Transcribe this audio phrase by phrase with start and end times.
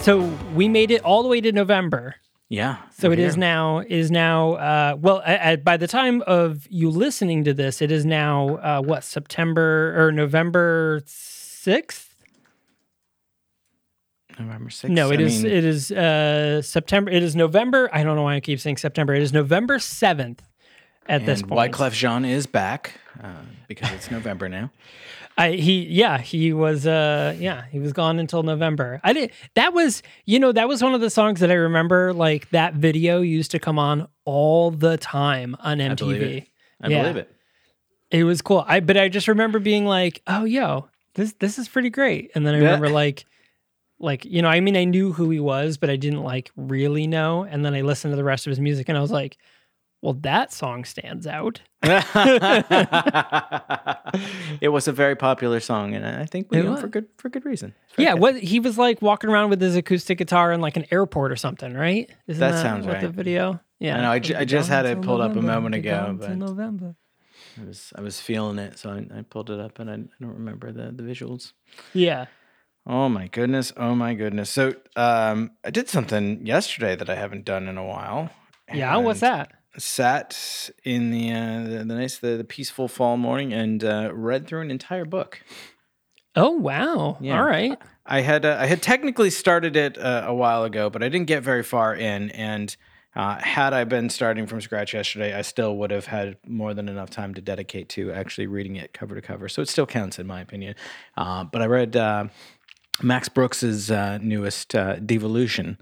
[0.00, 0.20] So
[0.54, 2.14] we made it all the way to November.
[2.48, 2.78] Yeah.
[2.96, 3.40] So it is here.
[3.40, 7.82] now is now uh, well a- a- by the time of you listening to this,
[7.82, 12.06] it is now uh, what September or November sixth.
[14.38, 14.88] November 6th.
[14.90, 17.10] No, it I is mean, it is uh, September.
[17.10, 17.90] It is November.
[17.92, 19.12] I don't know why I keep saying September.
[19.12, 20.42] It is November seventh
[21.08, 21.72] at this and point.
[21.72, 23.32] Wyclef Jean is back uh,
[23.66, 24.70] because it's November now.
[25.38, 29.00] I he yeah he was uh yeah he was gone until November.
[29.04, 32.12] I did that was you know that was one of the songs that I remember
[32.12, 35.90] like that video used to come on all the time on MTV.
[35.90, 36.48] I believe it.
[36.82, 37.02] I Yeah.
[37.02, 37.30] believe it.
[38.10, 38.64] It was cool.
[38.66, 42.44] I but I just remember being like, "Oh, yo, this this is pretty great." And
[42.46, 43.24] then I remember like
[44.00, 47.06] like, you know, I mean I knew who he was, but I didn't like really
[47.06, 47.44] know.
[47.44, 49.36] And then I listened to the rest of his music and I was like,
[50.02, 51.60] "Well, that song stands out."
[54.60, 57.28] it was a very popular song, and I think we It know for good for
[57.28, 57.74] good reason.
[57.86, 58.20] It's very Yeah, good.
[58.20, 61.36] what he was like walking around with his acoustic guitar in like an airport or
[61.36, 62.10] something, right?
[62.26, 63.60] Isn't That that, sounds what the video?
[63.78, 66.96] Yeah, I know, I just had it pulled up a moment ago, but but- November.
[67.60, 69.96] I was I was feeling it, so I, I pulled it up, and I, I
[70.20, 71.52] don't remember the the visuals.
[71.92, 72.26] Yeah.
[72.86, 73.72] Oh my goodness!
[73.76, 74.48] Oh my goodness!
[74.50, 78.30] So um, I did something yesterday that I haven't done in a while.
[78.72, 78.96] Yeah.
[78.96, 79.52] What's that?
[79.78, 84.46] Sat in the uh, the, the nice the, the peaceful fall morning and uh, read
[84.46, 85.40] through an entire book.
[86.36, 87.16] Oh wow!
[87.20, 87.38] Yeah.
[87.38, 87.78] All right.
[88.04, 91.26] I had uh, I had technically started it uh, a while ago, but I didn't
[91.26, 92.30] get very far in.
[92.30, 92.76] And
[93.14, 96.88] uh, had I been starting from scratch yesterday, I still would have had more than
[96.88, 99.48] enough time to dedicate to actually reading it cover to cover.
[99.48, 100.74] So it still counts in my opinion.
[101.16, 102.28] Uh, but I read uh,
[103.02, 105.78] Max Brooks's uh, newest uh, Devolution,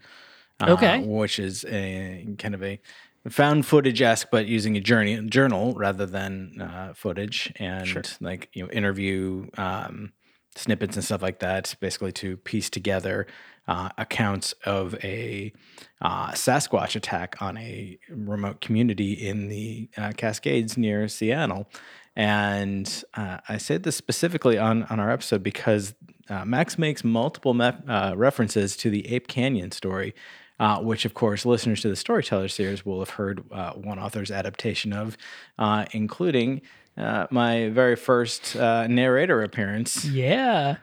[0.60, 1.02] uh, Okay.
[1.06, 2.80] which is a kind of a
[3.28, 8.64] found footage esque, but using a journey journal rather than uh, footage and like you
[8.64, 10.12] know interview um,
[10.54, 13.26] snippets and stuff like that, basically to piece together
[13.68, 15.52] uh, accounts of a
[16.00, 21.68] uh, Sasquatch attack on a remote community in the uh, Cascades near Seattle.
[22.14, 25.94] And uh, I say this specifically on, on our episode because
[26.28, 30.14] uh, Max makes multiple uh, references to the Ape Canyon story,
[30.58, 34.30] uh, which, of course, listeners to the Storyteller series will have heard uh, one author's
[34.30, 35.16] adaptation of,
[35.58, 36.62] uh, including
[36.96, 40.04] uh, my very first uh, narrator appearance.
[40.06, 40.76] Yeah.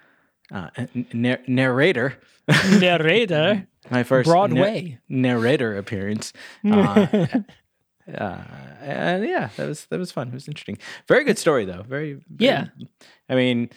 [0.52, 0.70] Uh,
[1.14, 2.18] n- narrator.
[2.80, 3.68] Narrator.
[3.90, 5.00] My first na- Broadway.
[5.10, 6.32] narrator appearance.
[6.66, 8.42] Uh, uh,
[8.82, 10.28] and yeah, that was that was fun.
[10.28, 10.78] It was interesting.
[11.08, 11.84] Very good story though.
[11.84, 12.66] Very, very Yeah.
[13.30, 13.70] I mean,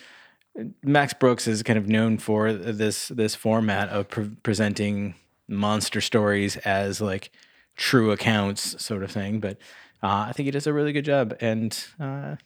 [0.82, 5.14] Max Brooks is kind of known for this this format of pre- presenting
[5.48, 7.30] monster stories as like
[7.76, 9.40] true accounts, sort of thing.
[9.40, 9.58] But
[10.02, 12.36] uh, I think he does a really good job and uh,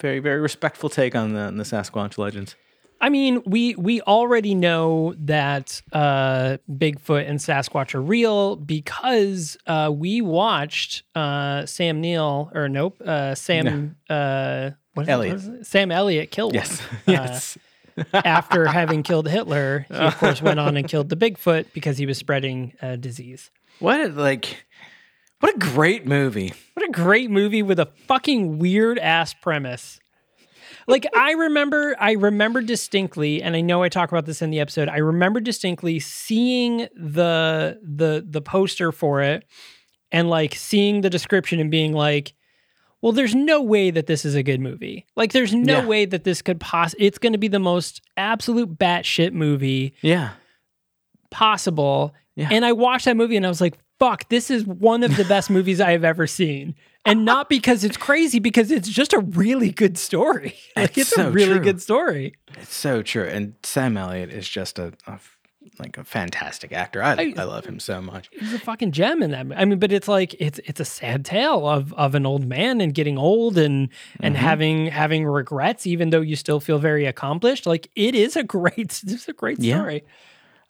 [0.00, 2.54] very very respectful take on the on the Sasquatch legends.
[2.98, 9.90] I mean, we we already know that uh, Bigfoot and Sasquatch are real because uh,
[9.94, 15.48] we watched uh, Sam Neill or nope, uh, Sam uh, what is it- what is
[15.48, 15.66] it?
[15.66, 16.88] Sam Elliott killed Yes, one.
[17.06, 17.58] yes.
[18.12, 22.06] After having killed Hitler, he of course went on and killed the Bigfoot because he
[22.06, 23.50] was spreading uh, disease.
[23.78, 24.64] What a, like
[25.40, 26.52] what a great movie.
[26.74, 30.00] What a great movie with a fucking weird ass premise.
[30.88, 34.60] Like I remember I remember distinctly and I know I talk about this in the
[34.60, 34.88] episode.
[34.88, 39.44] I remember distinctly seeing the the the poster for it
[40.12, 42.34] and like seeing the description and being like,
[43.02, 45.06] well, there's no way that this is a good movie.
[45.16, 45.86] Like, there's no Yeah.
[45.86, 47.06] way that this could possibly.
[47.06, 50.30] It's going to be the most absolute batshit movie Yeah.
[51.30, 52.14] possible.
[52.34, 52.48] Yeah.
[52.50, 55.24] And I watched that movie and I was like, fuck, this is one of the
[55.28, 56.74] best movies I have ever seen.
[57.04, 60.54] And not because it's crazy, because it's just a really good story.
[60.76, 61.60] Like, It's it's, a really true.
[61.64, 62.34] good story.
[62.58, 63.24] It's so true.
[63.24, 65.18] And Sam Elliott is just a, a
[65.78, 67.02] like a fantastic actor.
[67.02, 68.28] I, I, I- love him so much.
[68.32, 69.46] He's a fucking gem in that.
[69.56, 72.80] I mean, but it's like it's it's a sad tale of of an old man
[72.80, 73.88] and getting old and
[74.20, 74.44] and Mm-hmm.
[74.44, 77.66] having having regrets, even though you still feel very accomplished.
[77.66, 78.76] Like it is a great,
[79.06, 79.76] it's a great Yeah.
[79.78, 80.04] story.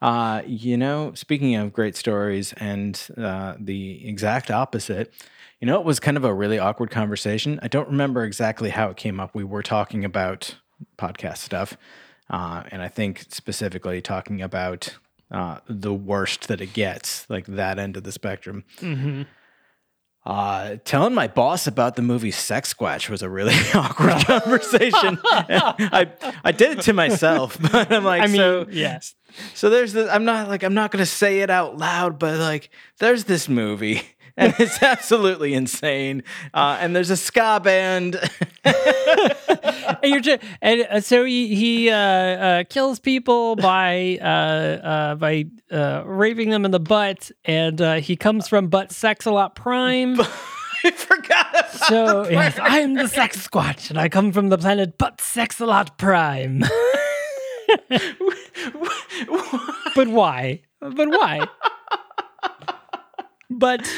[0.02, 5.10] Uh, you know, speaking of great stories and uh, the exact opposite,
[5.58, 7.58] you know, it was kind of a really awkward conversation.
[7.62, 9.34] I don't remember exactly how it came up.
[9.34, 10.56] We were talking about
[10.98, 11.78] podcast stuff,
[12.30, 14.96] uh, and I think specifically talking about
[15.30, 18.64] uh, the worst that it gets, like that end of the spectrum.
[18.78, 19.22] Mm-hmm.
[20.24, 25.20] Uh, telling my boss about the movie Sex Squatch was a really awkward conversation.
[25.32, 26.10] I
[26.44, 29.14] I did it to myself, but I'm like, I mean, so yes.
[29.54, 30.10] so there's this.
[30.10, 34.02] I'm not like I'm not gonna say it out loud, but like there's this movie.
[34.36, 36.22] And it's absolutely insane.
[36.52, 38.16] Uh, and there's a ska band.
[38.64, 38.74] and
[40.04, 45.46] you're just, and uh, so he he uh, uh, kills people by uh, uh, by
[45.70, 49.54] uh, raping them in the butt, and uh, he comes from Butt Sex a Lot
[49.54, 50.20] Prime.
[50.84, 51.48] I forgot.
[51.50, 55.20] About So yes, I am the Sex Squatch, and I come from the planet Butt
[55.20, 56.62] Sex a Lot Prime.
[59.94, 60.60] but why?
[60.80, 61.48] But why?
[63.50, 63.90] But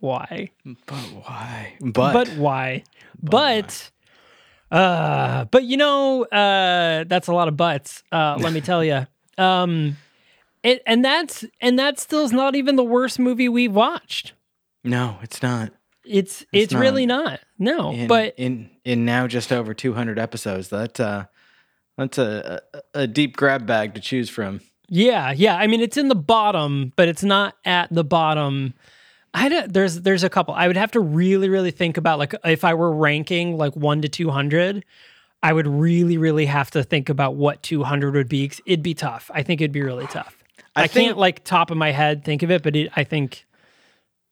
[0.00, 0.50] why?
[0.64, 1.74] but why?
[1.80, 2.84] But, But why?
[3.22, 3.90] But
[4.70, 8.02] uh but you know, uh that's a lot of buts.
[8.10, 9.06] Uh let me tell you.
[9.38, 9.96] Um
[10.62, 14.34] it, and that's and that still is not even the worst movie we've watched.
[14.84, 15.72] no, it's not.
[16.04, 16.80] It's it's, not.
[16.80, 17.40] really not.
[17.58, 17.92] No.
[17.92, 21.26] In, but in in now just over 200 episodes, that uh,
[21.96, 24.60] that's a, a a deep grab bag to choose from.
[24.88, 25.56] Yeah, yeah.
[25.56, 28.74] I mean, it's in the bottom, but it's not at the bottom.
[29.32, 30.54] I don't, there's there's a couple.
[30.54, 34.02] I would have to really really think about like if I were ranking like one
[34.02, 34.84] to two hundred,
[35.42, 38.50] I would really really have to think about what two hundred would be.
[38.66, 39.30] It'd be tough.
[39.32, 40.36] I think it'd be really tough.
[40.74, 43.04] I, I think- can't like top of my head think of it, but it, I
[43.04, 43.46] think,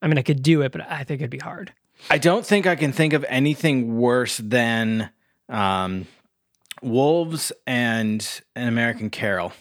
[0.02, 1.72] I mean, I could do it, but I think it'd be hard.
[2.10, 5.10] I don't think I can think of anything worse than
[5.48, 6.06] um,
[6.80, 9.52] Wolves and an American Carol.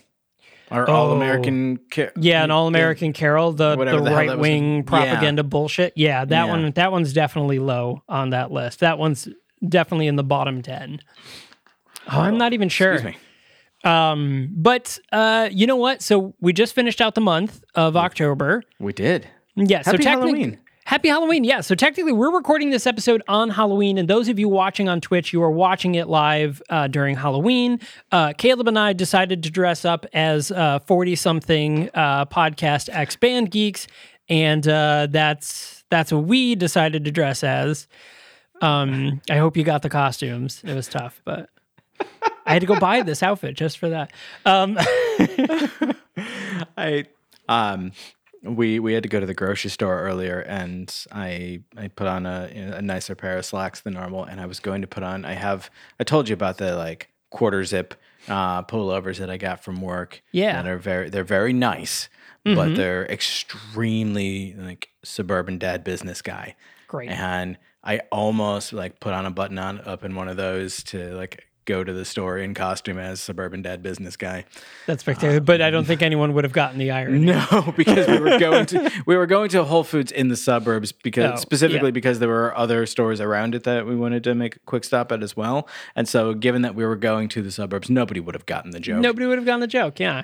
[0.69, 1.15] Or All Oh.
[1.15, 2.11] American Carol.
[2.17, 4.81] Yeah, an All American Carol, the the the right wing Yeah.
[4.83, 5.93] propaganda bullshit.
[5.95, 6.51] Yeah, that Yeah.
[6.51, 8.79] one that one's definitely low on that list.
[8.81, 9.29] That one's
[9.67, 10.99] definitely in the bottom ten.
[12.11, 12.93] Oh, I'm not even sure.
[12.93, 13.89] Excuse me.
[13.89, 16.01] Um, but uh, you know what?
[16.01, 18.63] So we just finished out the month of October.
[18.79, 19.27] We did.
[19.55, 19.81] Yeah.
[19.83, 20.57] so Happy technic- Halloween.
[20.87, 21.43] Happy Halloween.
[21.43, 21.59] Yeah.
[21.59, 23.97] So technically, we're recording this episode on Halloween.
[23.97, 27.81] And those of you watching on Twitch, you are watching it live uh, during Halloween.
[28.09, 30.49] Uh, Caleb and I decided to dress up as
[30.85, 33.87] 40 something uh, podcast ex band geeks.
[34.29, 37.89] And uh, that's that's what we decided to dress as.
[38.61, 40.61] Um, I hope you got the costumes.
[40.63, 41.49] It was tough, but
[42.45, 44.13] I had to go buy this outfit just for that.
[44.45, 44.77] Um,
[46.77, 47.07] I
[47.49, 47.91] um
[48.43, 52.25] we we had to go to the grocery store earlier and I I put on
[52.25, 55.25] a, a nicer pair of slacks than normal and I was going to put on
[55.25, 55.69] I have
[55.99, 57.95] I told you about the like quarter zip
[58.27, 60.21] uh pullovers that I got from work.
[60.31, 60.61] Yeah.
[60.61, 62.09] That are very they're very nice,
[62.43, 66.55] but they're extremely like suburban dad business guy.
[66.87, 67.09] Great.
[67.09, 71.15] And I almost like put on a button on up in one of those to
[71.15, 74.45] like go to the store in costume as suburban dad business guy.
[74.87, 75.39] that's spectacular.
[75.39, 77.19] But I don't think anyone would have gotten the irony.
[77.27, 80.91] No, because we were going to we were going to Whole Foods in the suburbs
[80.91, 81.91] because Oh, specifically yeah.
[81.91, 85.11] because there were other stores around it that we wanted to make a quick stop
[85.11, 85.67] at as well.
[85.95, 88.79] And so given that we were going to the suburbs, nobody would have gotten the
[88.79, 89.01] joke.
[89.01, 89.99] Nobody would have gotten the joke.
[89.99, 90.23] Yeah.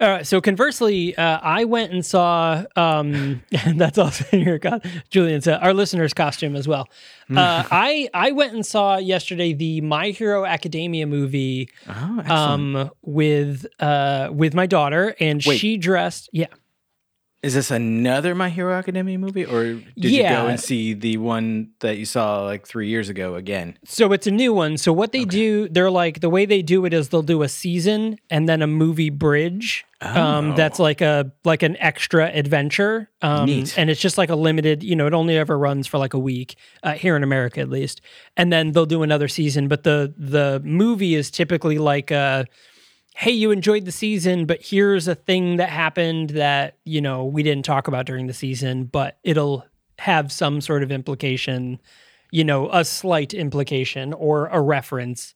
[0.00, 2.64] Uh, so conversely, uh, I went and saw.
[2.76, 3.42] Um,
[3.74, 6.88] that's also in your co- Julian said our listener's costume as well.
[7.30, 13.66] Uh, I I went and saw yesterday the My Hero Academia movie Oh, um, with
[13.80, 15.58] uh, with my daughter, and Wait.
[15.58, 16.28] she dressed.
[16.32, 16.46] Yeah.
[17.42, 21.72] Is this another My Hero Academia movie, or did you go and see the one
[21.80, 23.76] that you saw like three years ago again?
[23.84, 24.78] So it's a new one.
[24.78, 27.48] So what they do, they're like the way they do it is they'll do a
[27.50, 29.84] season and then a movie bridge.
[30.04, 33.10] Um, that's like a like an extra adventure.
[33.22, 33.78] Um, Neat.
[33.78, 34.82] And it's just like a limited.
[34.82, 37.70] You know, it only ever runs for like a week uh, here in America at
[37.70, 38.00] least.
[38.36, 39.68] And then they'll do another season.
[39.68, 42.46] But the the movie is typically like a
[43.16, 47.44] hey, you enjoyed the season, but here's a thing that happened that, you know, we
[47.44, 49.64] didn't talk about during the season, but it'll
[50.00, 51.80] have some sort of implication,
[52.32, 55.32] you know, a slight implication or a reference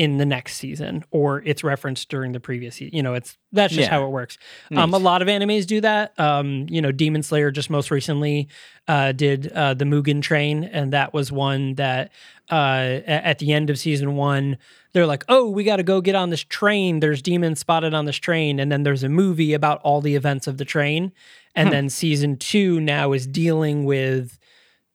[0.00, 2.96] in the next season or it's referenced during the previous season.
[2.96, 3.90] You know, it's that's just Yeah.
[3.90, 4.38] how it works.
[4.74, 6.18] Um, a lot of animes do that.
[6.18, 8.48] Um, you know, Demon Slayer just most recently
[8.88, 12.12] uh, did uh, the Mugen Train, and that was one that
[12.50, 14.56] uh, at the end of season one,
[14.94, 17.00] they're like, "Oh, we got to go get on this train.
[17.00, 20.46] There's demons spotted on this train," and then there's a movie about all the events
[20.46, 21.12] of the train,
[21.54, 24.38] and then season two now is dealing with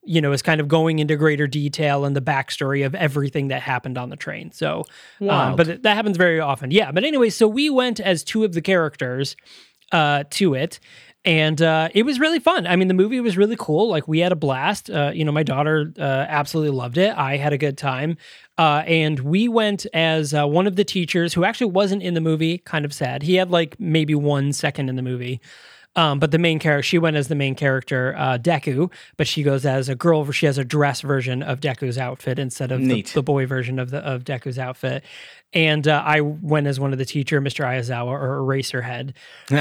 [0.05, 3.61] you know, is kind of going into greater detail and the backstory of everything that
[3.61, 4.51] happened on the train.
[4.51, 4.85] So,
[5.49, 6.71] um, but that happens very often.
[6.71, 6.91] Yeah.
[6.91, 9.35] But anyway, so we went as two of the characters
[9.91, 10.79] uh, to it.
[11.25, 12.67] And uh, it was really fun.
[12.67, 13.89] I mean, the movie was really cool.
[13.89, 14.91] Like, we had a blast.
[14.91, 17.17] Uh, you know, my daughter uh, absolutely loved it.
[17.17, 18.17] I had a good time.
[18.59, 22.21] Uh, and we went as uh, one of the teachers who actually wasn't in the
[22.21, 22.59] movie.
[22.59, 23.23] Kind of sad.
[23.23, 25.41] He had like maybe one second in the movie.
[25.97, 29.43] Um, but the main character, she went as the main character, uh, Deku, but she
[29.43, 30.29] goes as a girl.
[30.31, 33.91] She has a dress version of Deku's outfit instead of the, the boy version of
[33.91, 35.03] the of Deku's outfit.
[35.53, 37.63] And uh, I went as one of the teacher, Mr.
[37.63, 39.13] Aizawa or Eraserhead.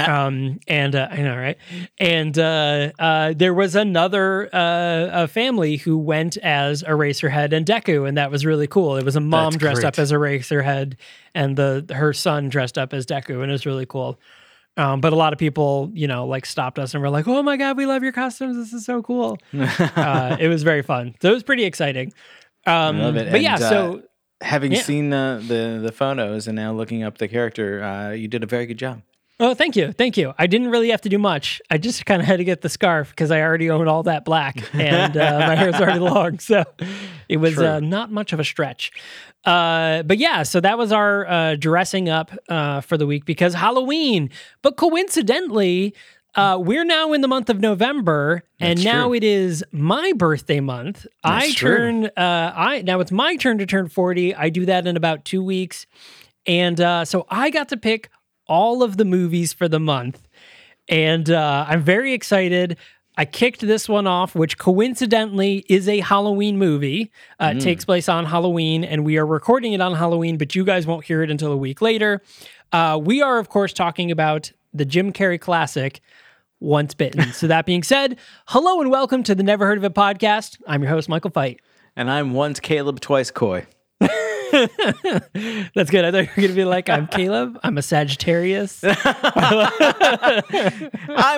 [0.09, 1.57] um, and uh, I know, right?
[1.97, 8.05] And uh, uh, there was another uh, a family who went as Eraserhead and Deku,
[8.05, 8.97] and that was really cool.
[8.97, 10.03] It was a mom That's dressed up great.
[10.03, 10.95] as Eraserhead,
[11.33, 14.19] and the her son dressed up as Deku, and it was really cool.
[14.77, 17.41] Um, but a lot of people, you know, like stopped us and were like, "Oh
[17.43, 18.57] my god, we love your costumes!
[18.57, 21.15] This is so cool." uh, it was very fun.
[21.21, 22.13] So it was pretty exciting.
[22.65, 23.31] Um, love it.
[23.31, 24.03] But yeah, And, uh, so
[24.41, 24.81] Having Yeah.
[24.81, 28.47] seen the, the the photos and now looking up the character, uh, you did a
[28.47, 29.01] very good job.
[29.37, 29.91] Oh, thank you.
[29.91, 30.33] Thank you.
[30.37, 31.61] I didn't really have to do much.
[31.69, 34.23] I just kind of had to get the scarf because I already own all that
[34.23, 36.39] black and uh, my hair's already long.
[36.39, 36.63] So
[37.27, 38.91] it was uh, not much of a stretch.
[39.43, 43.53] Uh, but yeah, so that was our uh, dressing up uh, for the week because
[43.53, 44.29] Halloween.
[44.61, 45.93] But coincidentally,
[46.35, 49.15] uh, we're now in the month of November, and That's now true.
[49.15, 51.05] it is my birthday month.
[51.23, 51.77] I That's true.
[51.77, 52.05] turn.
[52.17, 54.33] Uh, I now it's my turn to turn forty.
[54.33, 55.85] I do that in about two weeks,
[56.47, 58.09] and uh, so I got to pick
[58.47, 60.27] all of the movies for the month.
[60.87, 62.77] And uh, I'm very excited.
[63.17, 67.11] I kicked this one off, which coincidentally is a Halloween movie.
[67.39, 70.63] Uh, It takes place on Halloween, and we are recording it on Halloween, but you
[70.65, 72.21] guys won't hear it until a week later.
[72.73, 76.01] Uh, we are, of course, talking about the Jim Carrey classic,
[76.59, 77.31] Once Bitten.
[77.33, 80.57] so, that being said, hello and welcome to the Never Heard of It podcast.
[80.67, 81.61] I'm your host, Michael Fight.
[81.95, 83.65] And I'm once Caleb, twice Coy.
[85.73, 86.05] That's good.
[86.05, 87.59] I thought you were going to be like, I'm Caleb.
[87.63, 88.83] I'm a Sagittarius.
[88.83, 89.01] I'm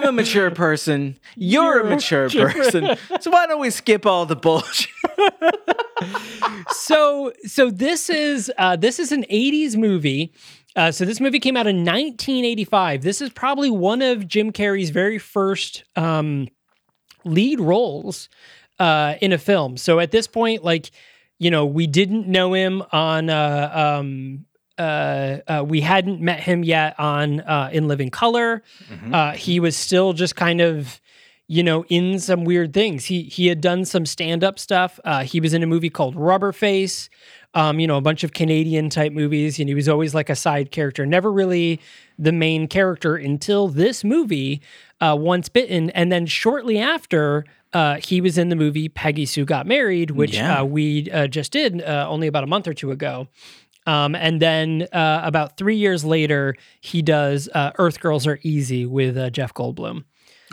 [0.04, 1.18] a mature person.
[1.36, 2.96] You're, a mature person.
[3.22, 4.92] So why don't we skip all the bullshit?
[6.70, 10.34] so so this is uh, this is an 80s movie
[10.76, 14.92] uh, so this movie came out in 1985 this is probably one of jim carrey's
[14.92, 16.48] very first um,
[17.24, 18.30] lead roles
[18.80, 20.92] uh, in a film so at this point like
[21.40, 24.46] you know we didn't know him on uh, um,
[24.78, 28.64] uh, uh, we hadn't met him yet on uh, in living color
[29.14, 31.00] uh, he was still just kind of
[31.50, 33.06] you know, in some weird things.
[33.06, 35.00] He he had done some stand up stuff.
[35.06, 37.10] Uh, he was in a movie called Rubber Face.
[37.54, 40.36] Um, you know, a bunch of Canadian type movies, and he was always like a
[40.36, 41.80] side character, never really
[42.20, 44.62] the main character until this movie,
[45.00, 47.46] uh, Once Bitten, and then shortly after.
[47.74, 50.62] Uh, he was in the movie Peggy Sue Got Married, which Yeah.
[50.62, 53.28] uh, we uh, just did uh, only about a month or two ago.
[53.86, 58.86] Um, and then uh, about three years later, he does uh, Earth Girls Are Easy
[58.86, 60.04] with uh, Jeff Goldblum.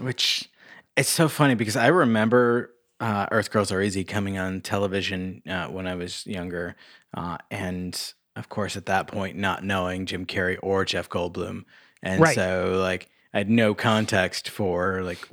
[0.01, 0.49] Which
[0.97, 5.67] it's so funny because I remember uh, Earth Girls Are Easy coming on television uh,
[5.67, 6.77] when I was younger,
[7.17, 11.65] uh, and of course at that point not knowing Jim Carrey or Jeff Goldblum,
[12.03, 12.35] and Right.
[12.37, 15.27] so like I had no context for like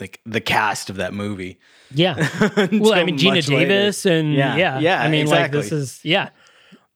[0.00, 1.58] like the cast of that movie.
[1.94, 2.14] Yeah.
[2.72, 3.68] well, I mean, Geena much later.
[3.68, 6.30] Davis and yeah, Yeah, yeah, I mean, like this is yeah,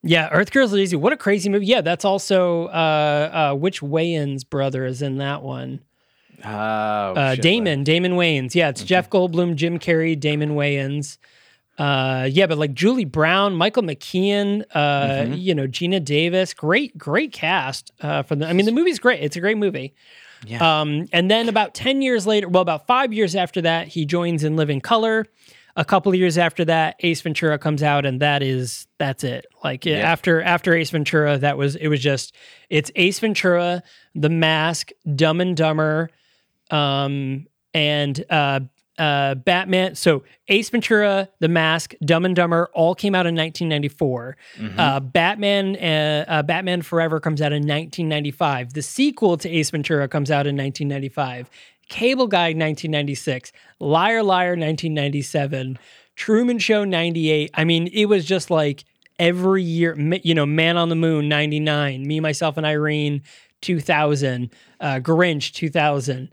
[0.02, 0.28] yeah.
[0.32, 0.96] Earth Girls Are Easy.
[0.96, 1.66] What a crazy movie.
[1.66, 5.80] Yeah, that's also uh, uh, which Wayans brother is in that one?
[6.44, 8.54] Oh, Uh, Damon, Damon Wayans.
[8.56, 11.18] Yeah, it's Jeff Goldblum, Jim Carrey, Damon Wayans.
[11.78, 14.80] Uh, yeah, but like Julie Brown, Michael McKean, uh,
[15.22, 15.34] Mm-hmm.
[15.34, 17.92] you know, Geena Davis, great, great cast.
[18.00, 19.22] Uh, for the, I mean, the movie's great.
[19.22, 19.94] It's a great movie.
[20.46, 20.80] Yeah.
[20.80, 24.42] Um, and then about 10 years later, well, about five years after that, he joins
[24.44, 25.26] in Living Color.
[25.76, 29.46] A couple of years after that, Ace Ventura comes out, and that is that's it.
[29.64, 29.98] Like Yeah.
[29.98, 32.34] after after Ace Ventura, that was it was just
[32.68, 33.82] it's Ace Ventura,
[34.14, 36.10] The Mask, Dumb and Dumber,
[36.70, 38.60] um, and uh,
[38.98, 39.94] uh, Batman.
[39.94, 44.36] So Ace Ventura, The Mask, Dumb and Dumber all came out in 1994.
[44.78, 48.74] Uh, Batman, uh, uh, Batman Forever comes out in 1995.
[48.74, 51.50] The sequel to Ace Ventura comes out in 1995.
[51.88, 55.78] Cable Guy 1996, Liar Liar 1997,
[56.16, 57.50] Truman Show 98.
[57.54, 58.84] I mean, it was just like
[59.18, 63.22] every year, you know, Man on the Moon 99, Me, Myself, and Irene
[63.60, 66.30] 2000, uh, Grinch 2000,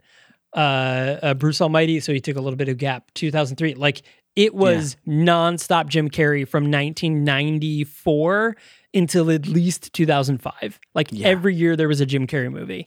[0.54, 2.00] uh, uh, Bruce Almighty.
[2.00, 3.74] So he took a little bit of gap 2003.
[3.74, 4.02] Like
[4.36, 8.56] it was nonstop Jim Carrey from 1994
[8.94, 10.80] until at least 2005.
[10.94, 11.28] Like Yeah.
[11.28, 12.86] every year there was a Jim Carrey movie.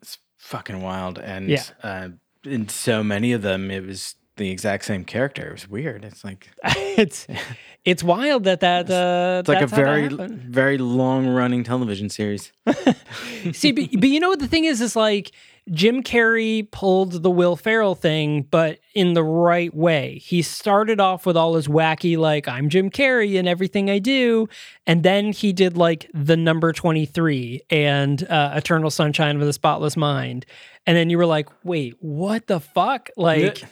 [0.00, 1.18] It's fucking wild.
[1.18, 1.62] And Yeah.
[1.82, 2.08] uh,
[2.44, 5.48] in so many of them, it was the exact same character.
[5.48, 6.04] It was weird.
[6.04, 7.26] It's like it's
[7.84, 11.64] it's wild that that uh, it's like a that's how that very very long running
[11.64, 12.52] television series.
[13.52, 14.80] See, but, but you know what the thing is?
[14.80, 15.32] Is like
[15.70, 20.18] Jim Carrey pulled the Will Ferrell thing, but in the right way.
[20.18, 24.48] He started off with all his wacky, like, I'm Jim Carrey and everything I do.
[24.86, 29.96] And then he did like the number 23 and uh, Eternal Sunshine of the Spotless
[29.96, 30.46] Mind.
[30.86, 33.10] And then you were like, wait, what the fuck?
[33.16, 33.64] Like,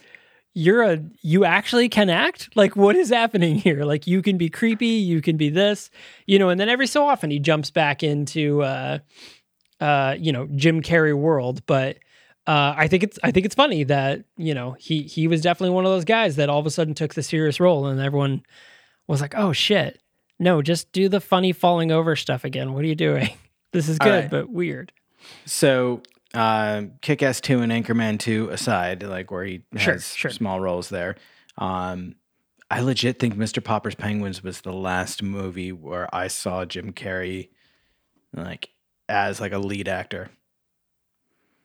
[0.58, 4.48] you're a you actually can act like what is happening here like you can be
[4.48, 5.90] creepy you can be this
[6.24, 8.98] you know and then every so often he jumps back into uh
[9.80, 11.97] uh you know jim carrey world but
[12.47, 15.75] uh i think it's i think it's funny that you know he he was definitely
[15.75, 18.42] one of those guys that all of a sudden took the serious role and everyone
[19.06, 20.00] was like oh shit
[20.38, 23.30] no just do the funny falling over stuff again what are you doing
[23.73, 24.30] this is good right.
[24.30, 24.92] but weird
[25.45, 26.02] So,
[26.35, 30.30] uh, Kick Ass 2 and Anchorman 2 aside, like where he Sure, has sure.
[30.30, 31.16] small roles there,
[31.59, 32.14] um,
[32.71, 33.64] I legit think Mr.
[33.64, 37.49] Popper's Penguins was the last movie where I saw Jim Carrey
[38.35, 38.68] like
[39.08, 40.30] as like a lead actor.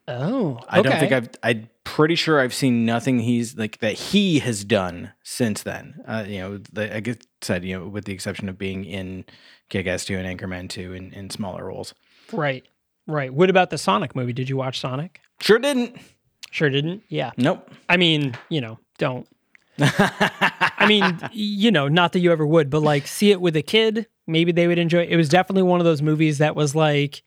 [0.07, 1.11] oh I don't think.
[1.11, 1.29] I've.
[1.43, 6.01] I'm pretty sure I've seen nothing he's like that he has done since then.
[6.07, 9.25] Uh, you know, the, I guess said you know, with the exception of being in
[9.69, 11.93] Kick Ass 2 and Anchorman 2 in, in smaller roles.
[12.31, 12.63] right
[13.07, 15.97] right what about the sonic movie did you watch sonic Sure didn't.
[16.51, 17.69] sure didn't yeah Nope.
[17.89, 19.27] I mean, you know, don't.
[19.79, 23.61] I mean, you know, not that you ever would, but like see it with a
[23.63, 25.09] kid, maybe they would enjoy it.
[25.09, 27.23] It was definitely one of those movies that was like,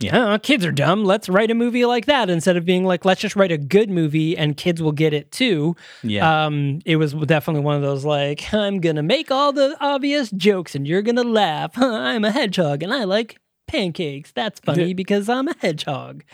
[0.00, 0.30] Yeah.
[0.30, 1.04] yeah, kids are dumb.
[1.04, 3.88] Let's write a movie like that instead of being like, let's just write a good
[3.90, 5.74] movie and kids will get it too.
[6.02, 6.46] Yeah.
[6.46, 10.74] Um, it was definitely one of those like, I'm gonna make all the obvious jokes
[10.74, 11.72] and you're gonna laugh.
[11.76, 14.32] I'm a hedgehog and I like pancakes.
[14.32, 16.24] That's funny because I'm a hedgehog.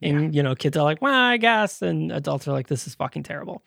[0.00, 2.94] And you know, kids are like, well, I guess, and adults are like, this is
[2.94, 3.62] fucking terrible.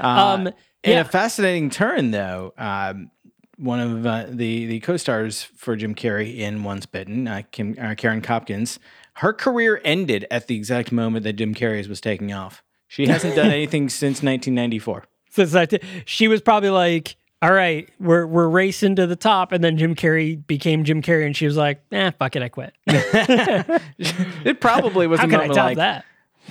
[0.00, 0.06] Uh,
[0.36, 0.46] Um,
[0.84, 1.00] in yeah.
[1.00, 3.10] a fascinating turn, though, um,
[3.58, 7.94] one of uh, the the co-stars for Jim Carrey in Once Bitten, uh, Kim, uh,
[7.96, 8.78] Karen Kopins,
[9.14, 12.62] her career ended at the exact moment that Jim Carrey's was taking off.
[12.86, 15.04] She hasn't done anything since 1994.
[15.30, 15.74] So it's
[16.06, 19.94] she was probably like, "All right, we're we're racing to the top," and then Jim
[19.94, 22.74] Carrey became Jim Carrey, and she was like, "Eh, fuck it, I quit."
[24.44, 26.04] It probably was How a can I moment like, that?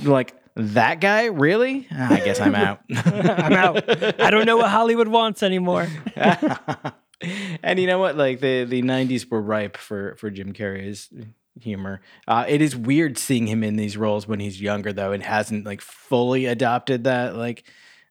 [0.03, 1.87] like that guy, really?
[1.91, 2.81] Ah, I guess I'm out.
[2.89, 4.19] I'm out.
[4.21, 5.87] I don't know what Hollywood wants anymore.
[7.63, 8.15] and you know what?
[8.17, 11.09] Like the the '90s were ripe for for Jim Carrey's
[11.59, 12.01] humor.
[12.27, 15.65] Uh, it is weird seeing him in these roles when he's younger, though, and hasn't
[15.65, 17.63] like fully adopted that like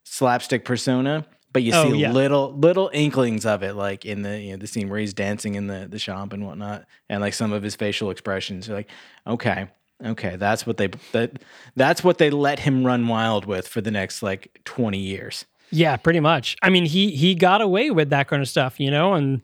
[0.04, 1.26] slapstick persona.
[1.52, 2.12] But you Oh, see yeah.
[2.12, 5.54] little little inklings of it, like in the you know the scene where he's dancing
[5.54, 8.68] in the the shop and whatnot, and like some of his facial expressions.
[8.68, 8.90] You're like,
[9.26, 9.68] okay,
[10.04, 11.42] okay, that's what they that
[11.74, 15.44] that's what they let him run wild with for the next like 20 years.
[15.70, 16.56] Yeah, pretty much.
[16.62, 19.42] I mean, he he got away with that kind of stuff, you know, and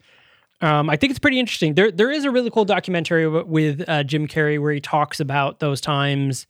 [0.60, 1.74] um, I think it's pretty interesting.
[1.74, 5.58] There there is a really cool documentary with uh, Jim Carrey where he talks about
[5.58, 6.46] those times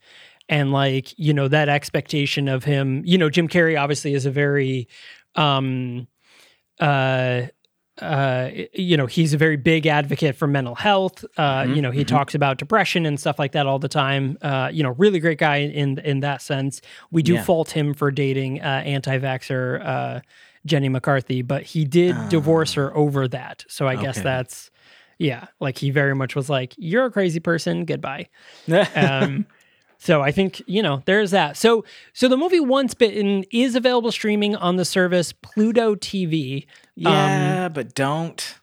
[0.49, 3.01] and like you know that expectation of him.
[3.05, 4.87] You know, Jim Carrey obviously is a very
[5.35, 6.07] um
[6.79, 7.43] uh
[8.01, 11.23] uh you know he's a very big advocate for mental health.
[11.37, 14.37] Uh you know he talks about depression and stuff like that all the time.
[14.41, 16.81] Uh you know really great guy in in that sense.
[17.11, 17.43] We do Yeah.
[17.43, 20.19] fault him for dating uh anti-vaxer uh
[20.65, 23.63] jenny mccarthy but he did divorce her over that.
[23.67, 24.71] So i guess that's
[25.19, 27.85] yeah like he very much was like you're a crazy person.
[27.85, 28.29] Goodbye.
[28.95, 29.45] Um,
[30.03, 31.55] so I think you know there's that.
[31.55, 36.65] So so the movie Once Bitten is available streaming on the service Pluto TV.
[36.95, 38.55] yeah, but don't.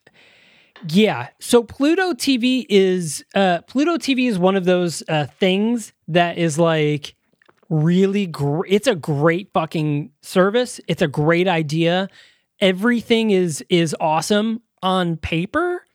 [0.86, 1.28] Yeah.
[1.40, 6.58] So Pluto TV is uh, Pluto TV is one of those uh, things that is
[6.58, 7.14] like
[7.70, 8.70] really great.
[8.70, 10.78] It's a great fucking service.
[10.88, 12.10] It's a great idea.
[12.60, 15.86] Everything is is awesome on paper,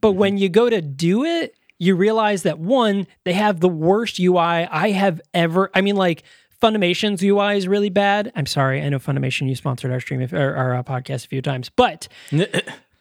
[0.00, 4.18] but when you go to do it, you realize that one, they have the worst
[4.18, 5.70] UI I have ever.
[5.74, 6.22] I mean, like
[6.62, 8.32] Funimation's UI is really bad.
[8.34, 11.28] I'm sorry, I know Funimation you sponsored our stream if, or our uh, podcast a
[11.28, 12.08] few times, but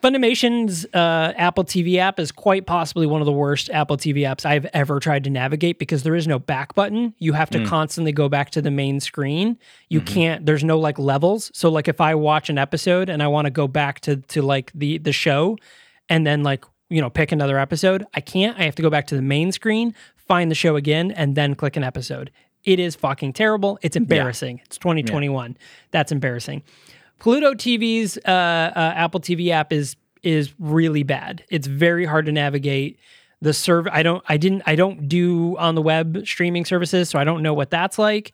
[0.04, 4.46] Funimation's uh, Apple TV app is quite possibly one of the worst Apple TV apps
[4.46, 7.16] I've ever tried to navigate because there is no back button.
[7.18, 9.58] You have to constantly go back to the main screen.
[9.90, 10.46] You can't.
[10.46, 11.50] There's no like levels.
[11.56, 14.42] So like if I watch an episode and I want to go back to to
[14.42, 15.58] like the the show,
[16.10, 18.58] and then like you know pick another episode, I can't.
[18.60, 21.56] I have to go back to the main screen, find the show again, and then
[21.56, 22.32] click an episode.
[22.64, 23.78] It is fucking terrible.
[23.82, 24.62] It's embarrassing.
[24.66, 25.58] It's 2021.
[25.92, 26.64] That's embarrassing.
[27.20, 31.44] Pluto TV's uh, uh, Apple TV app is is really bad.
[31.50, 33.00] It's very hard to navigate.
[33.42, 37.20] The serve I don't I didn't I don't do on the web streaming services, so
[37.20, 38.34] I don't know what that's like.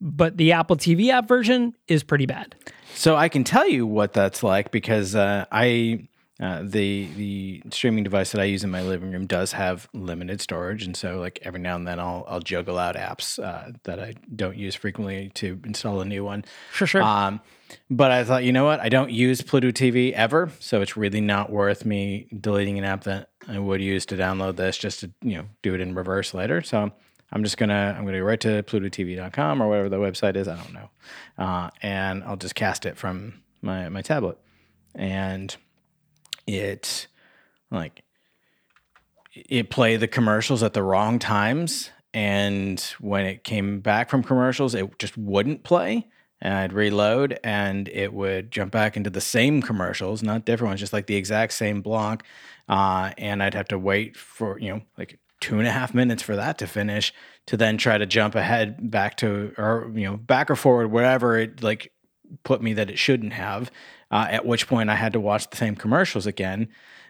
[0.00, 2.54] But the Apple TV app version is pretty bad.
[2.94, 6.07] So I can tell you what that's like because uh, I
[6.40, 10.40] uh, the the streaming device that I use in my living room does have limited
[10.40, 13.98] storage, and so like every now and then I'll I'll juggle out apps uh, that
[13.98, 16.44] I don't use frequently to install a new one.
[16.72, 17.02] Sure, sure.
[17.02, 17.40] Um,
[17.90, 18.78] but I thought, you know what?
[18.78, 23.02] I don't use Pluto TV ever, so it's really not worth me deleting an app
[23.04, 26.34] that I would use to download this just to you know do it in reverse
[26.34, 26.62] later.
[26.62, 26.92] So
[27.32, 30.46] I'm just gonna I'm gonna go right to PlutoTV.com or whatever the website is.
[30.46, 30.90] I don't know,
[31.36, 34.38] uh, and I'll just cast it from my my tablet,
[34.94, 35.56] and
[36.48, 37.06] it
[37.70, 38.02] like
[39.34, 44.74] it played the commercials at the wrong times, and when it came back from commercials,
[44.74, 46.08] it just wouldn't play.
[46.40, 50.80] And I'd reload, and it would jump back into the same commercials, not different ones,
[50.80, 52.24] just like the exact same block.
[52.68, 56.22] Uh, and I'd have to wait for you know like two and a half minutes
[56.22, 57.12] for that to finish
[57.46, 61.38] to then try to jump ahead back to or you know back or forward wherever
[61.38, 61.92] it like
[62.42, 63.70] put me that it shouldn't have
[64.10, 66.68] uh, at which point i had to watch the same commercials again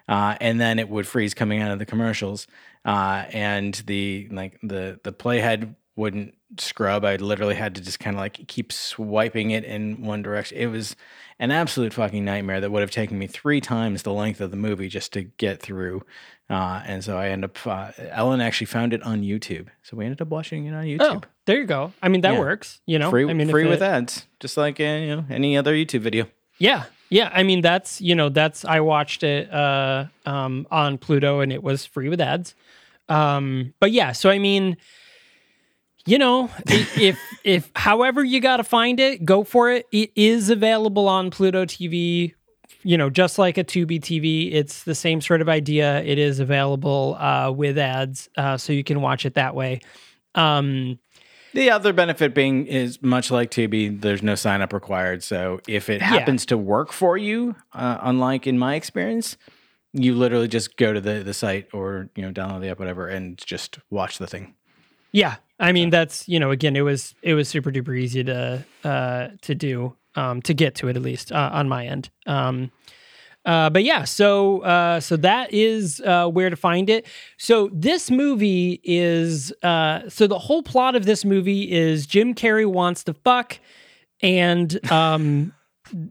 [0.09, 2.47] uh, and then it would freeze coming out of the commercials
[2.85, 8.17] uh, and the like the the playhead wouldn't scrub i literally had to just kind
[8.17, 10.97] of like keep swiping it in one direction it was
[11.41, 14.57] an absolute fucking nightmare that would have taken me three times the length of the
[14.57, 16.03] movie just to get through
[16.51, 19.67] uh, and so I end up, uh, Ellen actually found it on YouTube.
[19.83, 21.01] So we ended up watching it on YouTube.
[21.03, 21.93] Oh, there you go.
[22.03, 22.39] I mean, that Yeah.
[22.41, 22.81] works.
[22.87, 25.59] You know, free I mean, free it- with ads, just like uh, you know any
[25.59, 26.27] other YouTube video.
[26.59, 26.85] Yeah.
[27.11, 27.31] Yeah.
[27.33, 31.63] I mean, that's, you know, that's, I watched it uh, um, on Pluto and it
[31.63, 32.55] was free with ads.
[33.09, 34.77] Um, but yeah, so I mean,
[36.07, 39.87] you know, if, if, however you got to find it, go for it.
[39.93, 42.35] It is available on Pluto TV,
[42.83, 44.53] you know, just like a Tubi TV.
[44.53, 46.03] It's the same sort of idea.
[46.03, 49.81] It is available uh, with ads, uh, so you can watch it that way.
[50.35, 50.99] Um,
[51.55, 55.23] The other benefit being is much like Tubi, there's no sign up required.
[55.23, 59.37] So if it happens to work for you, uh, unlike in my experience,
[59.93, 63.09] you literally just go to the, the site or you know download the app, whatever,
[63.09, 64.55] and just watch the thing.
[65.13, 68.65] Yeah, I mean that's you know again it was it was super duper easy to
[68.85, 72.71] uh to do um to get to it at least uh, on my end um
[73.49, 77.07] uh but yeah so uh so that is uh where to find it.
[77.39, 82.67] So this movie is uh so the whole plot of this movie is Jim Carrey
[82.67, 83.59] wants to fuck
[84.21, 85.53] and um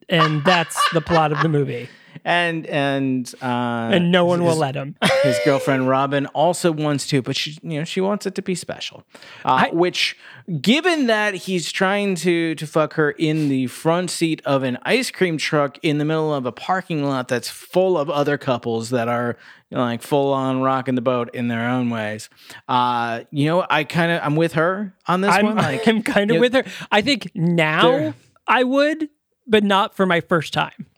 [0.10, 1.88] and that's the plot of the movie
[2.26, 7.22] And and uh, and no one will let him his girlfriend Robin also wants to,
[7.22, 9.04] but she, you know, she wants it to be special.
[9.46, 10.18] Uh, which,
[10.62, 15.12] given that he's trying to to fuck her in the front seat of an ice
[15.12, 19.08] cream truck in the middle of a parking lot that's full of other couples that
[19.08, 19.38] are
[19.70, 22.30] you know, like full on rocking the boat in their own ways.
[22.68, 25.56] Uh, you know, I kind of I'm with her on this I'm, one.
[25.58, 26.64] Like, I'm kind of with her.
[26.92, 28.14] I think now
[28.48, 29.10] I would,
[29.48, 30.86] but not for my first time.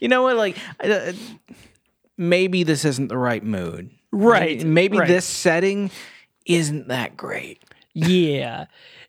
[0.00, 0.36] you know what?
[0.36, 1.12] Like, uh,
[2.16, 3.90] maybe this isn't the right mood.
[4.12, 5.08] Right, Maybe, maybe right.
[5.08, 5.90] this setting
[6.46, 7.60] isn't that great.
[7.94, 8.66] Yeah.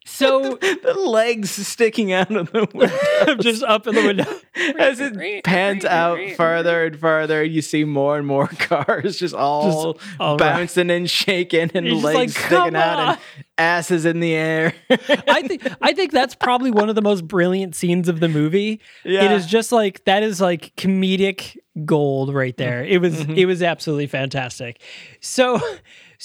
[0.07, 4.25] So the legs sticking out of the window just up in the window.
[4.79, 9.99] as it pans out further and further, You see more and more cars just all
[10.19, 10.39] all right.
[10.39, 13.19] bouncing and shaking, and You're legs like, sticking out, on." and
[13.57, 14.73] asses in the air.
[14.89, 18.79] I think I think that's probably one of the most brilliant scenes of the movie.
[19.03, 19.33] It Yeah.
[19.33, 22.83] is just like that is like comedic gold right there.
[22.83, 23.33] It was mm-hmm.
[23.33, 24.81] it was absolutely fantastic.
[25.19, 25.59] So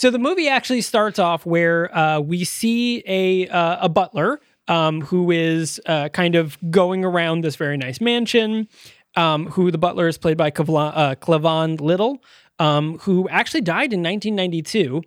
[0.01, 5.03] so the movie actually starts off where uh, we see a uh, a butler um,
[5.03, 8.67] who is uh, kind of going around this very nice mansion.
[9.15, 12.23] Um, who the butler is played by Cleavon, uh, Little,
[12.59, 15.03] um, who actually died in 1992.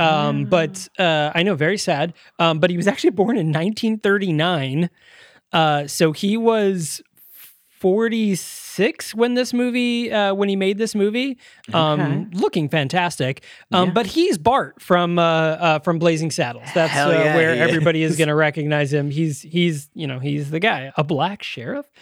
[0.00, 2.12] Um, but uh, I know, very sad.
[2.40, 4.90] Um, but he was actually born in 1939.
[5.52, 7.00] Uh, so he was
[7.78, 8.63] 46
[9.14, 11.38] when this movie, uh, when he made this movie,
[11.72, 13.44] um, looking fantastic.
[13.72, 16.68] Um, but he's Bart from uh, uh, from Blazing Saddles.
[16.74, 18.18] That's uh, yeah, where everybody is is.
[18.18, 19.10] going to recognize him.
[19.10, 21.86] He's he's you know he's the guy, a black sheriff.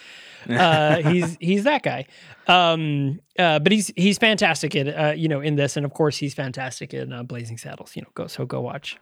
[0.51, 2.05] Uh, he's he's that guy.
[2.49, 6.35] Um, uh, but he's he's fantastic uh, you know in this, and of course he's
[6.35, 7.95] fantastic in uh, Blazing Saddles.
[7.95, 8.99] You know, go so go watch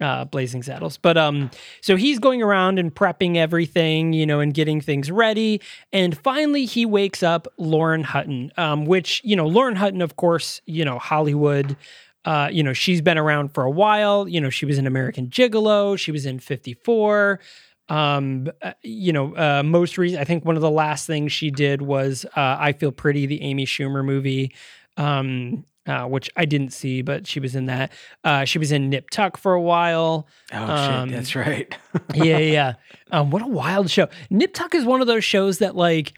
[0.00, 0.96] uh, Blazing Saddles.
[0.96, 5.60] But um, so he's going around and prepping everything, you know, and getting things ready.
[5.92, 10.60] And finally, he wakes up Lauren Hutton, um, which you know, Lauren Hutton, of course,
[10.66, 11.76] you know, Hollywood.
[12.24, 14.28] Uh, you know, she's been around for a while.
[14.28, 15.98] You know, she was in American Gigolo.
[15.98, 17.40] She was in 54.
[17.88, 21.50] Um, uh, you know, uh, most recent, I think one of the last things she
[21.50, 24.54] did was uh, I Feel Pretty, the Amy Schumer movie.
[24.98, 27.90] Um, uh, which I didn't see, but she was in that.
[28.22, 30.28] Uh, she was in Nip Tuck for a while.
[30.52, 31.76] Oh Um, shit, that's right.
[32.14, 32.74] yeah, yeah.
[33.10, 34.08] Um, what a wild show.
[34.30, 36.12] Nip Tuck is one of those shows that like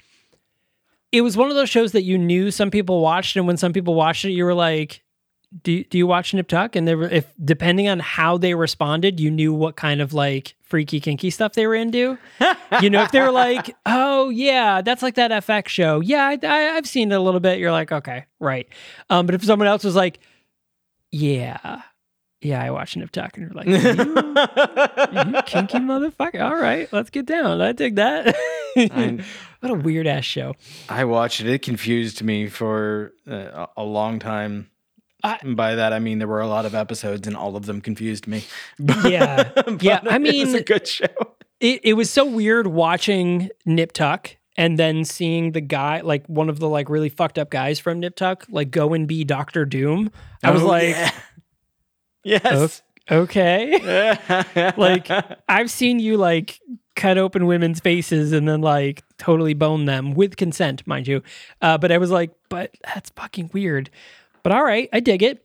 [1.13, 3.73] it was one of those shows that you knew some people watched, and when some
[3.73, 5.03] people watched it, you were like,
[5.63, 9.19] "Do do you watch Nip Tuck?" And they were if depending on how they responded,
[9.21, 12.17] you knew what kind of like freaky kinky stuff they were into.
[12.81, 16.39] you know, if they were like, "Oh yeah, that's like that FX show," yeah, I,
[16.47, 17.59] I, I've seen it a little bit.
[17.59, 18.67] You're like, okay, right.
[19.11, 20.21] Um, but if someone else was like,
[21.11, 21.83] "Yeah."
[22.43, 26.41] Yeah, I watched Nip Tuck, and you're like, "You- you kinky motherfucker.
[26.43, 27.61] All right, let's get down.
[27.61, 28.35] I dig that.
[29.61, 30.55] What a weird ass show.
[30.89, 31.47] I watched it.
[31.47, 34.71] It confused me for uh, a long time.
[35.23, 37.67] I- And By that I mean there were a lot of episodes and all of
[37.67, 38.45] them confused me.
[39.05, 39.51] Yeah.
[39.55, 41.07] But Yeah, I mean, it was a good show.
[41.61, 46.49] It it was so weird watching Nip Tuck and then seeing the guy, like one
[46.49, 49.65] of the like really fucked up guys from Nip Tuck, like go and be Doctor
[49.65, 50.11] Doom.
[50.43, 51.11] I was Oh, like, yeah.
[52.25, 52.83] yes.
[53.11, 54.73] okay.
[54.77, 55.09] like
[55.49, 56.61] I've seen you like
[56.97, 61.23] cut open women's faces and then like totally bone them with consent, mind you.
[61.63, 63.91] Uh, but I was like, but that's fucking weird.
[64.43, 65.45] But all right, I dig it.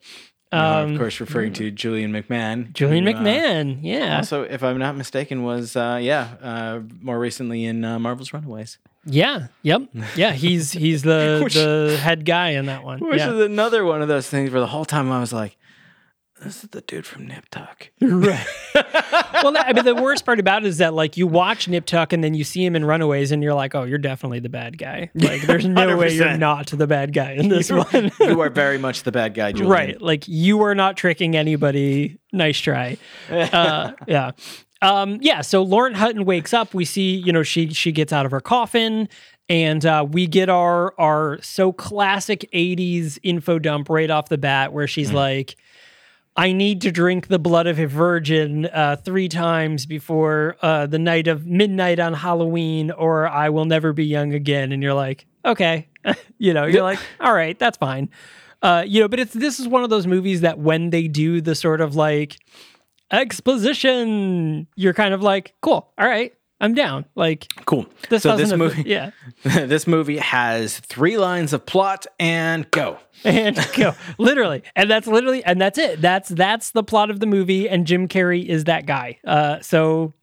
[0.52, 2.72] Uh, Um, of course, referring to Julian McMahon.
[2.72, 7.18] Julian who, uh, McMahon, yeah, also, if I'm not mistaken, was uh, yeah, uh, more
[7.18, 9.82] recently in uh, Marvel's Runaways, yeah, yep,
[10.16, 10.32] yeah.
[10.32, 13.00] He's he's the Which- the head guy in that one.
[13.00, 13.32] which yeah.
[13.32, 15.56] is another one of those things where the whole time I was like,
[16.42, 18.46] "This is the dude from Nip Tuck." right.
[18.74, 22.12] well, I mean, the worst part about it is that like you watch Nip Tuck
[22.12, 24.78] and then you see him in Runaways and you're like, oh, you're definitely the bad
[24.78, 25.10] guy.
[25.26, 28.12] Like, there's no way you're not the bad guy in this one.
[28.20, 29.70] you are very much the bad guy, Julian.
[29.70, 30.00] right.
[30.00, 32.18] Like you are not tricking anybody.
[32.32, 32.96] Nice try.
[33.28, 34.30] Uh, yeah.
[34.82, 35.40] Um, yeah.
[35.40, 36.74] So Lauren Hutton wakes up.
[36.74, 39.08] We see, you know, she she gets out of her coffin,
[39.48, 44.72] and uh, we get our our so classic '80s info dump right off the bat,
[44.72, 45.56] where she's like.
[46.36, 50.98] I need to drink the blood of a virgin uh, three times before uh, the
[50.98, 54.70] night of midnight on Halloween, or I will never be young again.
[54.70, 55.88] And you're like, okay,
[56.38, 58.10] you know, you're like, all right, that's fine.
[58.60, 61.40] Uh, you know, but it's this is one of those movies that when they do
[61.40, 62.38] the sort of like
[63.10, 67.04] exposition, you're kind of like, cool, all right, I'm down.
[67.14, 67.86] Like Cool.
[68.08, 69.10] this so this movie, yeah,
[69.42, 72.98] this movie has three lines of plot and go.
[73.24, 76.00] and go literally, and that's literally, and that's it.
[76.00, 79.18] That's that's the plot of the movie, and Jim Carrey is that guy.
[79.26, 80.14] Uh, so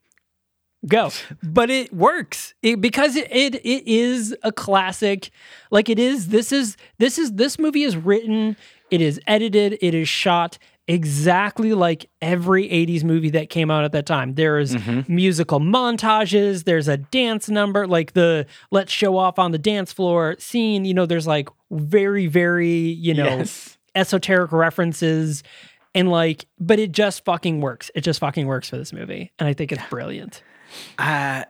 [0.85, 1.09] go
[1.41, 5.29] but it works it, because it, it it is a classic
[5.71, 8.57] like it is this is this is this movie is written
[8.91, 13.91] it is edited it is shot exactly like every 80s movie that came out at
[13.93, 14.35] that time.
[14.35, 14.75] There is
[15.07, 20.35] musical montages there's a dance number like the let's show off on the dance floor
[20.39, 23.77] scene you know there's like very very you know Yes.
[23.95, 25.43] esoteric references
[25.95, 27.89] and like but it just fucking works.
[27.95, 30.43] It just fucking works for this movie and i think it's brilliant.
[30.97, 31.43] Uh,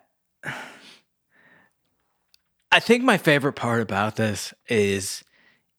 [2.71, 5.23] I think my favorite part about this is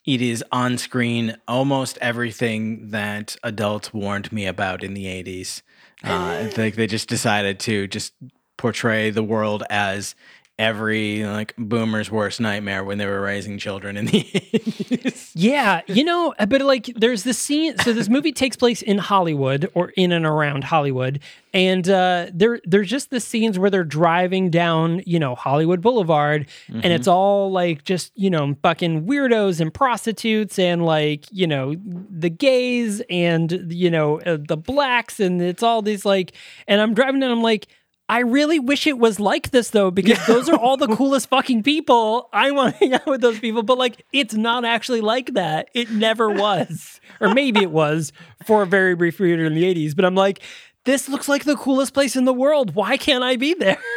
[0.04, 5.62] it is on screen almost everything that adults warned me about in the 80s.
[6.02, 6.08] Uh,
[6.44, 8.12] I they just decided to just
[8.56, 10.14] portray the world as
[10.58, 15.20] every like boomer's worst nightmare when they were raising children in the 80s.
[15.36, 17.76] Yeah, you know, uh, but like there's this scene.
[17.78, 21.18] So this movie takes place in Hollywood or in and around Hollywood,
[21.52, 26.46] and uh, there there's just the scenes where they're driving down, you know, Hollywood Boulevard,
[26.68, 31.74] and it's all like just you know fucking weirdos and prostitutes and like you know
[31.84, 36.32] the gays and you know uh, the blacks, and it's all these like,
[36.68, 37.66] and I'm driving and I'm like.
[38.08, 41.62] I really wish it was like this though, because those are all the coolest fucking
[41.62, 42.28] people.
[42.32, 45.68] I want to hang out with those people, but like it's not actually like that.
[45.74, 47.00] It never was.
[47.20, 48.12] or maybe it was
[48.44, 50.40] for a very brief period in the 80s, but I'm like,
[50.84, 52.74] this looks like the coolest place in the world.
[52.74, 53.78] Why can't I be there?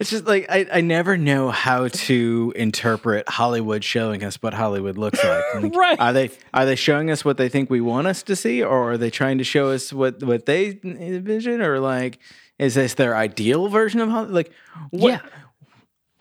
[0.00, 4.98] It's just like I, I never know how to interpret Hollywood showing us what Hollywood
[4.98, 5.44] looks like.
[5.62, 6.00] Like, Right.
[6.00, 8.92] Are they are they showing us what they think we want us to see, or
[8.92, 12.18] are they trying to show us what what they envision, or like
[12.62, 14.34] is this their ideal version of Hollywood?
[14.34, 14.52] Like,
[14.90, 15.20] what, Yeah.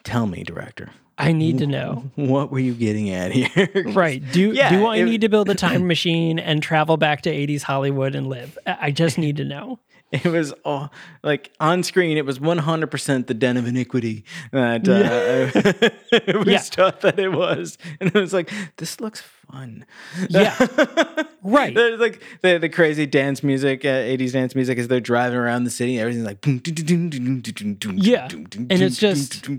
[0.03, 0.89] Tell me, director.
[1.17, 2.09] I need to know.
[2.15, 3.69] What were you getting at here?
[3.93, 4.23] Right.
[4.31, 7.29] Do Yeah, do I it- need to build a time machine and travel back to
[7.31, 8.57] 80s Hollywood and live?
[8.65, 9.79] I I just need to know.
[10.23, 10.91] It was all
[11.23, 12.17] like on screen.
[12.17, 16.57] It was one hundred percent the den of iniquity that uh, we Yeah.
[16.59, 19.85] thought that it was, and it was like this looks fun.
[20.29, 20.55] Yeah.
[21.43, 21.73] Right.
[21.73, 25.63] There's like the, the crazy dance music, uh, 80s dance music, as they're driving around
[25.63, 25.99] the city.
[25.99, 28.27] Everything's like, Yeah.
[28.31, 29.49] And it's just-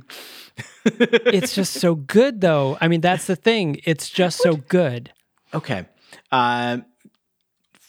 [0.84, 2.78] It's just so good though.
[2.80, 3.80] I mean, that's the thing.
[3.84, 5.12] It's just so good.
[5.52, 5.86] okay.
[6.30, 6.84] Um,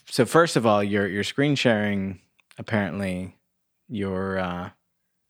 [0.10, 2.20] so first of all, your your screen sharing
[2.58, 3.36] apparently
[3.90, 4.70] your uh,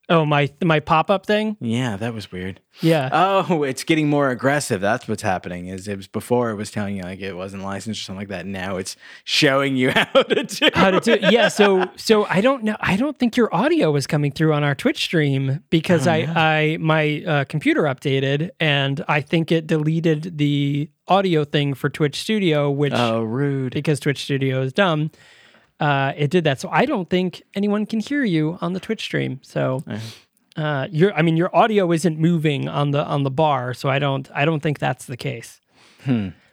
[0.09, 1.55] Oh, my my pop-up thing?
[1.61, 2.59] yeah that was weird.
[2.81, 3.07] Yeah.
[3.13, 4.81] Oh, it's getting more aggressive.
[4.81, 5.67] That's what's happening.
[5.67, 8.27] Is it was before it was telling you like it wasn't licensed or something like
[8.27, 8.45] that.
[8.45, 10.69] Now it's showing you how to do.
[10.73, 14.05] how to do yeah so so i don't know i don't think your audio was
[14.05, 19.03] coming through on our twitch stream because Oh, i i my uh, computer updated and
[19.07, 23.73] i think it deleted the audio thing for twitch studio which Oh, rude.
[23.73, 25.11] because twitch studio is dumb
[25.85, 26.57] uh, it did that.
[26.61, 29.33] So i don't think anyone can hear you on the twitch stream.
[29.53, 29.83] So
[30.63, 33.73] uh, your i mean your audio isn't moving on the on the bar.
[33.73, 35.51] So i don't i don't think that's the case.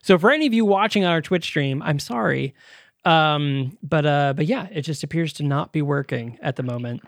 [0.02, 2.54] So for any of you watching on our twitch stream i'm sorry.
[3.04, 7.00] Um but uh but yeah it just appears to not be working at the moment.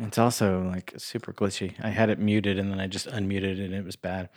[0.00, 1.70] It's also like super glitchy.
[1.82, 4.28] I had it muted and then I just unmuted it and it was bad.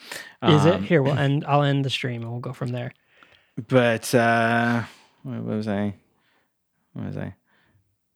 [0.42, 0.76] is it?
[0.76, 2.92] Um, here we'll end i'll end the stream and we'll go from there.
[3.78, 4.84] But uh
[5.24, 5.84] what was I?
[6.94, 7.36] What was I?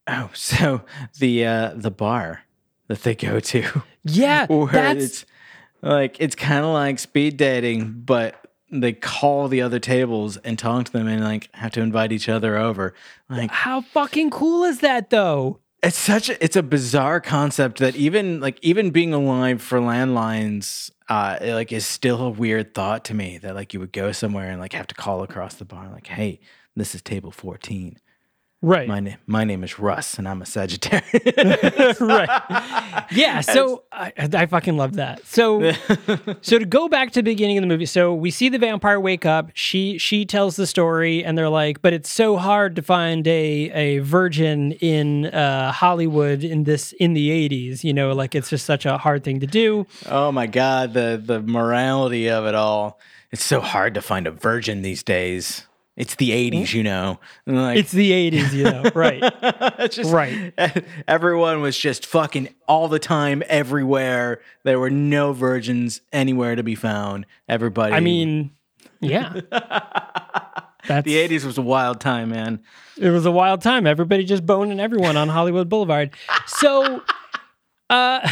[0.07, 0.81] Oh, so
[1.19, 2.43] the uh the bar
[2.87, 3.83] that they go to.
[4.03, 5.25] yeah that's it's
[5.81, 10.85] like it's kind of like speed dating, but they call the other tables and talk
[10.85, 12.93] to them and like have to invite each other over.
[13.29, 17.95] Like how fucking cool is that though it's such a it's a bizarre concept that
[17.95, 23.05] even like even being alive for landlines uh it, like is still a weird thought
[23.05, 25.65] to me that like you would go somewhere and like have to call across the
[25.65, 26.39] bar like hey
[26.75, 27.99] this is table 14
[28.61, 32.29] right my name my name is russ and i'm a sagittarius right.
[33.11, 33.41] Yeah.
[33.41, 35.25] So I, I fucking love that.
[35.25, 35.71] So,
[36.41, 38.99] so to go back to the beginning of the movie, so we see the vampire
[38.99, 39.51] wake up.
[39.53, 43.69] She she tells the story, and they're like, "But it's so hard to find a
[43.71, 47.83] a virgin in uh, Hollywood in this in the '80s.
[47.83, 51.21] You know, like it's just such a hard thing to do." oh my god the
[51.23, 52.99] the morality of it all
[53.31, 55.65] it's so hard to find a virgin these days
[55.97, 59.89] it's the 80s you know like It's the '80s, you know, right?
[59.91, 60.53] Just Right.
[61.07, 64.41] Everyone was just fucking all the time, everywhere.
[64.63, 67.25] There were no virgins anywhere to be found.
[67.47, 67.93] Everybody.
[67.93, 68.51] I mean,
[68.99, 69.41] yeah.
[70.87, 72.61] That's the '80s was a wild time, man.
[72.97, 73.87] It was a wild time.
[73.87, 76.11] Everybody just boning everyone on Hollywood Boulevard.
[76.47, 77.01] So,
[77.89, 78.27] uh,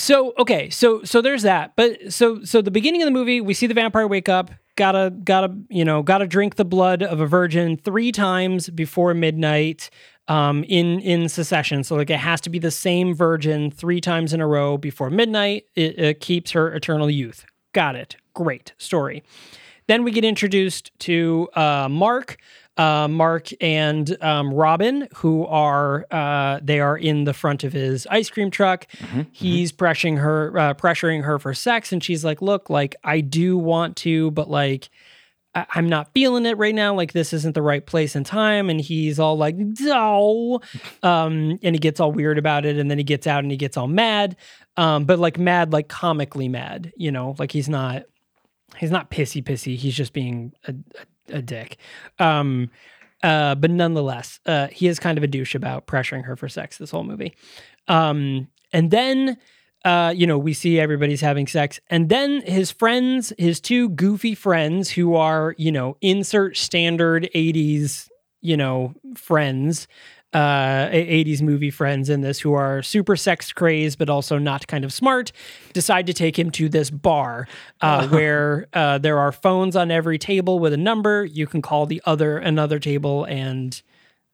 [0.00, 1.74] so okay, so so there's that.
[1.76, 4.50] But so so the beginning of the movie, we see the vampire wake up.
[4.76, 9.90] Gotta gotta you know gotta drink the blood of a virgin three times before midnight.
[10.28, 14.34] Um, in in succession, so like it has to be the same virgin three times
[14.34, 15.66] in a row before midnight.
[15.76, 17.46] It, it keeps her eternal youth.
[17.72, 18.16] Got it.
[18.34, 19.22] Great story.
[19.86, 22.38] Then we get introduced to uh, Mark,
[22.76, 28.06] uh, Mark and um, Robin, who are uh, they are in the front of his
[28.10, 28.86] ice cream truck.
[29.32, 33.56] He's pressuring her, uh, pressuring her for sex, and she's like, "Look, like I do
[33.58, 34.90] want to, but like."
[35.54, 36.94] I- I'm not feeling it right now.
[36.94, 38.68] Like this isn't the right place and time.
[38.68, 40.60] And he's all like, no.
[41.02, 42.76] Um, and he gets all weird about it.
[42.76, 44.36] And then he gets out and he gets all mad.
[44.76, 48.02] Um, but like mad, like comically mad, you know, like he's not,
[48.76, 49.76] he's not pissy pissy.
[49.76, 51.78] He's just being a, a, a dick.
[52.18, 52.70] Um,
[53.22, 56.78] uh, but nonetheless, uh, he is kind of a douche about pressuring her for sex
[56.78, 57.34] this whole movie.
[57.88, 59.38] Um, and then,
[59.84, 64.34] uh, you know, we see everybody's having sex, and then his friends, his two goofy
[64.34, 68.08] friends, who are, you know, insert standard '80s,
[68.40, 69.86] you know, friends,
[70.32, 74.84] uh, 80s movie friends in this, who are super sex crazed but also not kind
[74.84, 75.32] of smart,
[75.72, 77.48] decide to take him to this bar
[77.80, 81.24] uh, where uh, there are phones on every table with a number.
[81.24, 83.80] You can call the other another table and,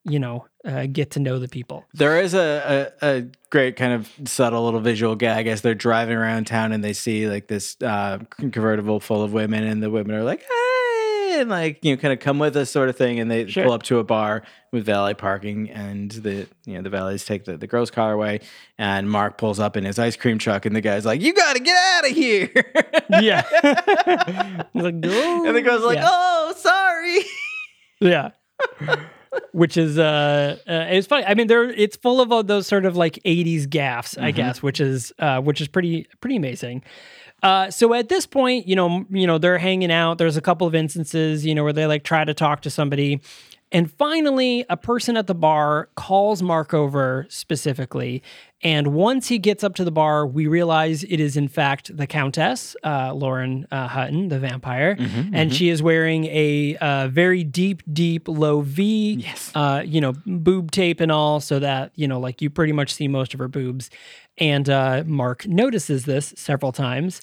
[0.04, 1.84] you know, uh, get to know the people.
[1.94, 6.16] There is a, a, a great kind of subtle little visual gag as they're driving
[6.16, 10.14] around town and they see like this uh, convertible full of women, and the women
[10.14, 10.71] are like, "Hey,"
[11.40, 13.18] and like you know, kind of come with us, sort of thing.
[13.20, 13.64] And they Sure.
[13.64, 17.44] pull up to a bar with valet parking, and the you know the valets take
[17.44, 18.40] the, the girl's car away,
[18.78, 21.54] and Mark pulls up in his ice cream truck, and the guy's like, "You got
[21.54, 22.50] to get out of here!"
[23.20, 23.42] Yeah.
[24.72, 25.02] He's like, and
[25.56, 26.06] the girl's like, Yeah.
[26.08, 27.20] "Oh, sorry."
[28.00, 28.30] Yeah.
[29.52, 31.24] which is uh, uh it's funny.
[31.24, 34.62] I mean, there it's full of all those sort of like '80s gaffs, I guess,
[34.62, 36.82] which is uh, which is pretty pretty amazing.
[37.42, 40.18] Uh, so at this point, you know, you know, they're hanging out.
[40.18, 43.20] There's a couple of instances, you know, where they like try to talk to somebody,
[43.72, 48.22] and finally, a person at the bar calls Mark over specifically.
[48.64, 52.06] And once he gets up to the bar, we realize it is in fact the
[52.06, 54.96] Countess, uh, Lauren uh, Hutton, the vampire,
[55.32, 59.14] and she is wearing a uh, very deep, deep low V.
[59.14, 59.50] Yes.
[59.54, 62.94] Uh, you know, boob tape and all, so that you know, like you pretty much
[62.94, 63.90] see most of her boobs.
[64.38, 67.20] And uh, Mark notices this several times,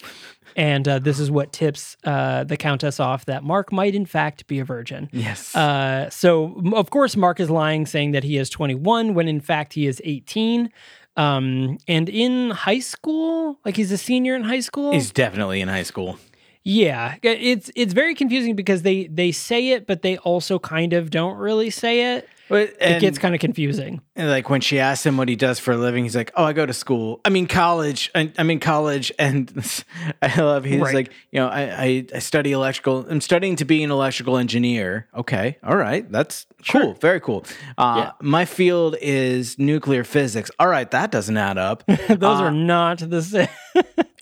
[0.56, 4.46] and uh, this is what tips uh, the Countess off that Mark might in fact
[4.46, 5.08] be a virgin.
[5.12, 5.54] Yes.
[5.54, 9.72] Uh, so of course Mark is lying, saying that he is 21 when in fact
[9.74, 10.70] he is 18.
[11.16, 14.92] Um, and in high school, like he's a senior in high school.
[14.92, 16.16] He's definitely in high school.
[16.62, 21.10] yeah, it's it's very confusing because they they say it, but they also kind of
[21.10, 22.28] don't really say it.
[22.50, 24.02] But It gets kind of confusing.
[24.16, 26.44] and, like when she asks him what he does for a living, he's like, "Oh,
[26.44, 27.20] I go to school.
[27.24, 28.10] I mean college.
[28.14, 29.50] I, I'm in college." And
[30.22, 30.94] I love he's Right.
[30.94, 33.06] like, you know, I, I I study electrical.
[33.08, 35.06] I'm studying to be an electrical engineer.
[35.16, 37.44] Okay, all right, that's cool, very cool.
[37.78, 40.50] Uh, My field is nuclear physics.
[40.58, 41.84] All right, that doesn't add up.
[42.08, 43.48] Those are not the same.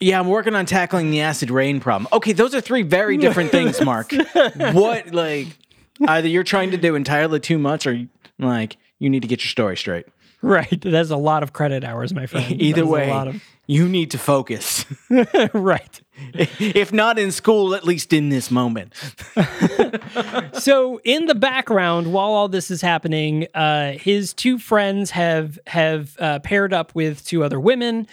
[0.01, 2.07] Yeah, I'm working on tackling the acid rain problem.
[2.13, 4.13] Okay, those are three very different things, Mark.
[4.73, 5.49] what like
[6.07, 8.07] either you're trying to do entirely too much or
[8.39, 10.07] like you need to get your story straight.
[10.43, 10.81] right.
[10.81, 12.53] That's a lot of credit hours, my friend.
[12.63, 14.87] Either way, a lot of you need to focus.
[15.53, 16.01] right.
[16.59, 18.95] if not in school, at least in this moment.
[20.55, 26.17] so in the background while all this is happening uh his two friends have have
[26.19, 28.07] uh, paired up with two other women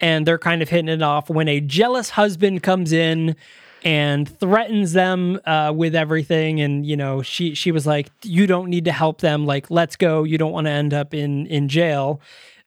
[0.00, 3.36] and they're kind of hitting it off when a jealous husband comes in
[3.84, 6.60] and threatens them uh, with everything.
[6.60, 9.46] And you know she she was like you don't need to help them.
[9.46, 10.24] Like let's go.
[10.24, 12.20] You don't want to end up in in jail.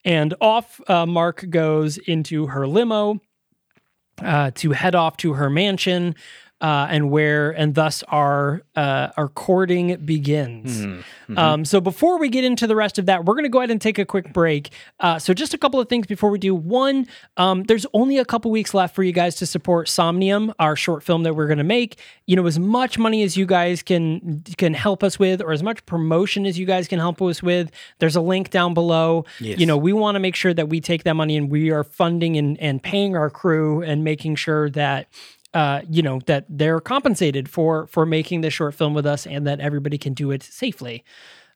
[0.03, 3.19] And off uh, mark goes into her limo
[4.21, 6.15] uh, to head off to her mansion,
[6.61, 10.85] uh, and where and thus our uh, our courting begins.
[11.37, 13.71] Um, so before we get into the rest of that, we're going to go ahead
[13.71, 14.69] and take a quick break.
[14.99, 16.53] Uh, so just a couple of things before we do.
[16.53, 20.75] One, um, there's only a couple weeks left for you guys to support Somnium, our
[20.75, 21.99] short film that we're going to make.
[22.25, 25.63] You know, as much money as you guys can can help us with, or as
[25.63, 27.71] much promotion as you guys can help us with.
[27.99, 29.25] There's a link down below.
[29.59, 31.83] You know, we want to make sure that we take that money and we are
[31.83, 35.07] funding and, and paying our crew and making sure that
[35.55, 39.47] uh, you know that they're compensated for for making this short film with us and
[39.47, 41.03] that everybody can do it safely.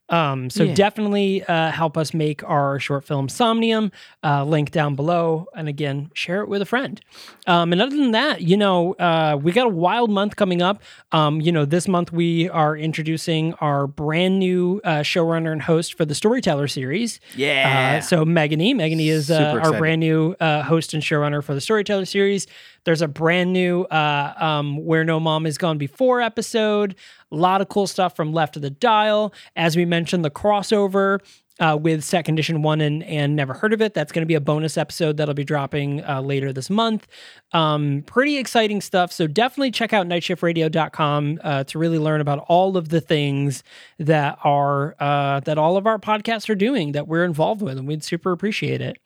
[0.10, 3.92] Um, so definitely uh, help us make our short film Somnium.
[4.24, 7.00] Uh, link down below, and again, share it with a friend.
[7.48, 10.82] Um, and other than that, you know, uh, we got a wild month coming up.
[11.12, 15.94] Um, you know, this month we are introducing our brand new uh, showrunner and host
[15.94, 17.20] for the Storyteller series.
[17.36, 17.98] Yeah.
[17.98, 21.62] Uh, so Megany, Megany is uh, our brand new uh, host and showrunner for the
[21.62, 22.48] Storyteller series.
[22.84, 26.96] There's a brand new uh, um, Where No Mom Has Gone Before episode.
[27.32, 29.34] A lot of cool stuff from Left of the Dial.
[29.56, 31.20] As we mentioned, the crossover
[31.60, 33.94] uh, with Second Edition 1 and, and Never Heard of It.
[33.94, 37.08] That's going to be a bonus episode that'll be dropping uh, later this month.
[37.52, 39.12] Um, pretty exciting stuff.
[39.12, 43.64] So definitely check out nightshiftradio.com uh, to really learn about all of the things
[44.00, 47.88] that are uh, that all of our podcasts are doing that we're involved with, and
[47.88, 48.98] we'd super appreciate it.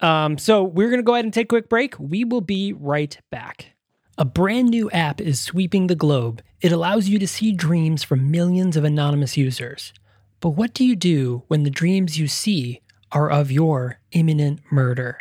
[0.00, 1.98] Um, so we're going to go ahead and take a quick break.
[1.98, 3.75] We will be right back.
[4.18, 6.40] A brand new app is sweeping the globe.
[6.62, 9.92] It allows you to see dreams from millions of anonymous users.
[10.40, 12.80] But what do you do when the dreams you see
[13.12, 15.18] are of your imminent murder?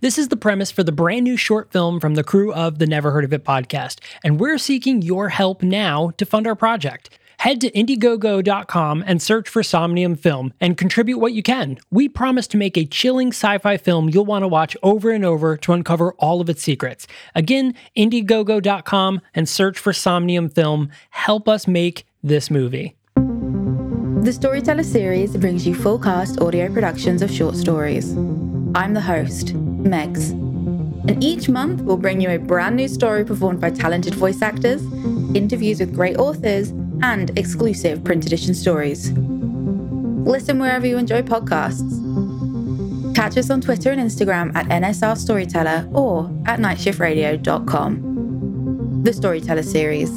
[0.00, 2.86] This is the premise for the brand new short film from the crew of the
[2.86, 7.18] Never Heard of It podcast, and we're seeking your help now to fund our project.
[7.40, 11.78] Head to Indiegogo.com and search for Somnium Film and contribute what you can.
[11.90, 15.24] We promise to make a chilling sci fi film you'll want to watch over and
[15.24, 17.06] over to uncover all of its secrets.
[17.34, 20.90] Again, Indiegogo.com and search for Somnium Film.
[21.08, 22.94] Help us make this movie.
[23.16, 28.12] The Storyteller series brings you full cast audio productions of short stories.
[28.74, 30.49] I'm the host, Megs.
[31.10, 34.80] And each month we'll bring you a brand new story performed by talented voice actors,
[35.34, 36.68] interviews with great authors,
[37.02, 39.10] and exclusive print edition stories.
[39.10, 41.96] Listen wherever you enjoy podcasts.
[43.16, 49.02] Catch us on Twitter and Instagram at NSR Storyteller or at nightshiftradio.com.
[49.02, 50.16] The Storyteller series.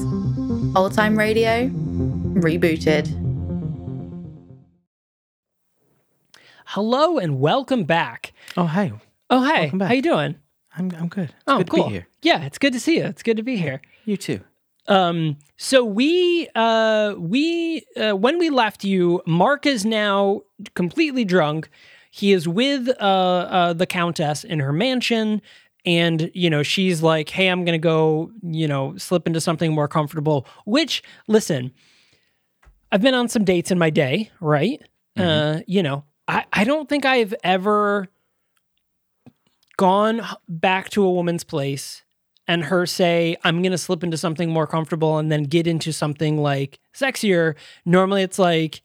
[0.76, 1.70] Old time radio,
[2.36, 3.08] rebooted.
[6.66, 8.32] Hello and welcome back.
[8.56, 8.94] Oh, hey.
[9.32, 9.62] Oh, hey.
[9.62, 9.88] Welcome back.
[9.88, 10.36] How you doing?
[10.76, 11.30] I'm, I'm good.
[11.30, 11.84] It's oh, good cool.
[11.84, 12.08] to be here.
[12.22, 13.06] Yeah, it's good to see you.
[13.06, 13.82] It's good to be here.
[14.06, 14.42] You too.
[14.88, 20.42] Um, so we uh we uh, when we left you, Mark is now
[20.74, 21.70] completely drunk.
[22.12, 25.42] He is with uh, uh the countess in her mansion
[25.86, 29.88] and you know she's like hey i'm gonna go you know slip into something more
[29.88, 31.72] comfortable which listen
[32.92, 34.82] i've been on some dates in my day right
[35.18, 38.08] uh you know i i don't think i've ever
[39.78, 42.04] gone back to a woman's place
[42.48, 46.38] and her say i'm gonna slip into something more comfortable and then get into something
[46.38, 47.56] like sexier.
[47.86, 48.82] Normally it's like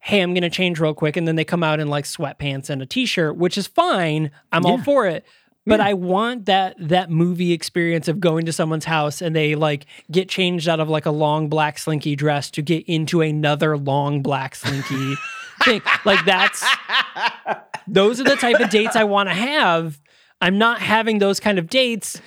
[0.00, 2.82] hey i'm gonna change real quick and then they come out in like sweatpants and
[2.82, 4.30] a t-shirt which is fine.
[4.52, 5.24] I'm all for it.
[5.66, 9.84] But I want that that movie experience of going to someone's house and they like
[10.10, 14.22] get changed out of like a long black slinky dress to get into another long
[14.22, 15.14] black slinky
[15.64, 15.82] thing.
[16.06, 16.64] Like that's
[17.86, 20.00] those are the type of dates I want to have.
[20.40, 22.20] I'm not having those kind of dates.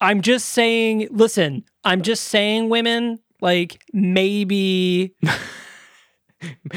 [0.00, 5.14] I'm just saying, listen, I'm just saying women like maybe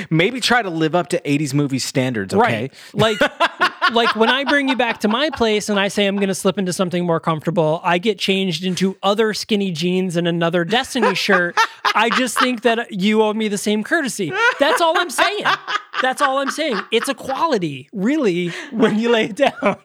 [0.10, 2.42] Maybe try to live up to 80s movie standards, okay?
[2.42, 2.74] Right.
[2.94, 3.18] Like
[3.92, 6.36] like when I bring you back to my place and I say I'm going to
[6.36, 11.16] slip into something more comfortable, I get changed into other skinny jeans and another Destiny
[11.16, 11.58] shirt.
[11.96, 14.32] I just think that you owe me the same courtesy.
[14.60, 15.44] That's all I'm saying.
[16.02, 16.80] That's all I'm saying.
[16.92, 19.78] It's a quality, really, when you lay it down.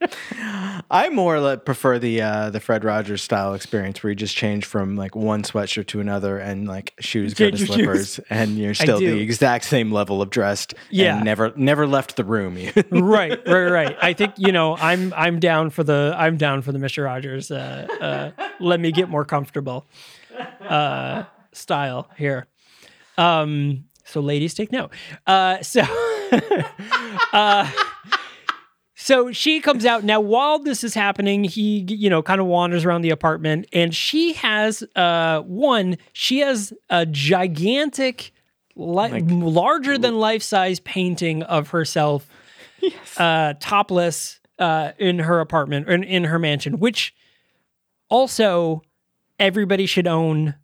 [0.90, 4.64] I more like prefer the uh, the Fred Rogers style experience where you just change
[4.64, 8.98] from like one sweatshirt to another and like shoes go to slippers and you're still
[8.98, 11.16] the exact same level of dressed Yeah.
[11.16, 12.58] and never never left the room.
[12.90, 13.96] right, right, right.
[14.00, 17.50] I think you know I'm I'm down for the I'm down for the Mister Rogers.
[17.50, 19.86] Uh, uh, let me get more comfortable
[20.60, 22.46] uh, style here.
[23.18, 24.92] Um, so ladies take note.
[25.26, 25.82] Uh, so.
[27.32, 27.70] uh,
[28.94, 32.84] so she comes out now while this is happening he you know kind of wanders
[32.84, 38.32] around the apartment and she has uh one she has a gigantic
[38.76, 42.28] li- larger than life size painting of herself
[43.16, 47.14] uh topless uh in her apartment in, in her mansion which
[48.10, 48.82] also
[49.38, 50.54] everybody should own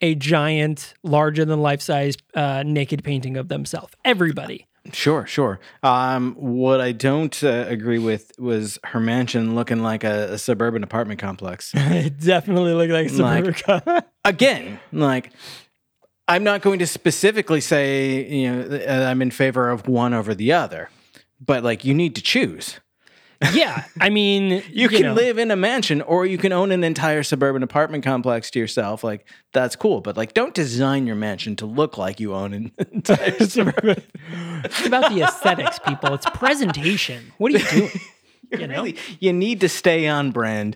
[0.00, 3.92] a giant larger than life size uh naked painting of themselves.
[4.04, 4.66] Everybody.
[4.92, 5.60] Sure, sure.
[5.82, 10.82] Um, what I don't uh, agree with was her mansion looking like a, a suburban
[10.82, 11.72] apartment complex.
[11.76, 15.30] it definitely looked like Like- suburban Again, like
[16.26, 20.52] I'm not going to specifically say you know I'm in favor of one over the
[20.52, 20.90] other,
[21.40, 22.80] but like you need to choose.
[23.52, 25.12] yeah i mean You, can know.
[25.14, 29.04] live in a mansion or you can own an entire suburban apartment complex to yourself.
[29.04, 32.72] Like that's cool, but like don't design your mansion to look like you own an
[32.92, 34.02] entire suburban.
[34.64, 36.14] It's about the aesthetics, people.
[36.14, 37.32] It's presentation.
[37.38, 37.90] What are you doing?
[38.50, 40.74] You know, Really, you need to stay on brand.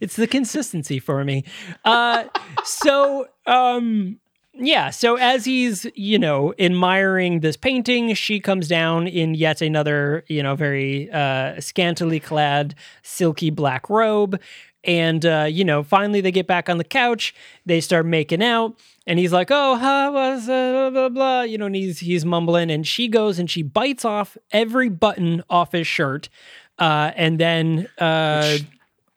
[0.00, 1.44] it's the consistency for me.
[1.84, 2.24] Uh,
[2.62, 4.20] so, um,
[4.56, 4.90] yeah.
[4.90, 10.42] So as he's, you know, admiring this painting, she comes down in yet another, you
[10.42, 14.40] know, very uh, scantily clad, silky black robe.
[14.84, 17.34] And uh, you know, finally they get back on the couch.
[17.64, 21.56] They start making out, and he's like, "Oh, how was uh, blah blah blah?" You
[21.56, 25.72] know, and he's he's mumbling, and she goes and she bites off every button off
[25.72, 26.28] his shirt,
[26.78, 28.58] uh, and then uh,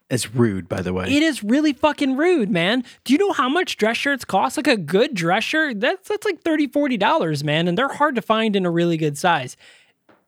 [0.09, 1.05] It's rude, by the way.
[1.13, 2.83] it is really fucking rude, man.
[3.03, 4.55] Do you know how much dress shirts cost?
[4.55, 7.67] Like a good dress shirt, that's that's like 30 $40, man.
[7.67, 9.57] And they're hard to find in a really good size.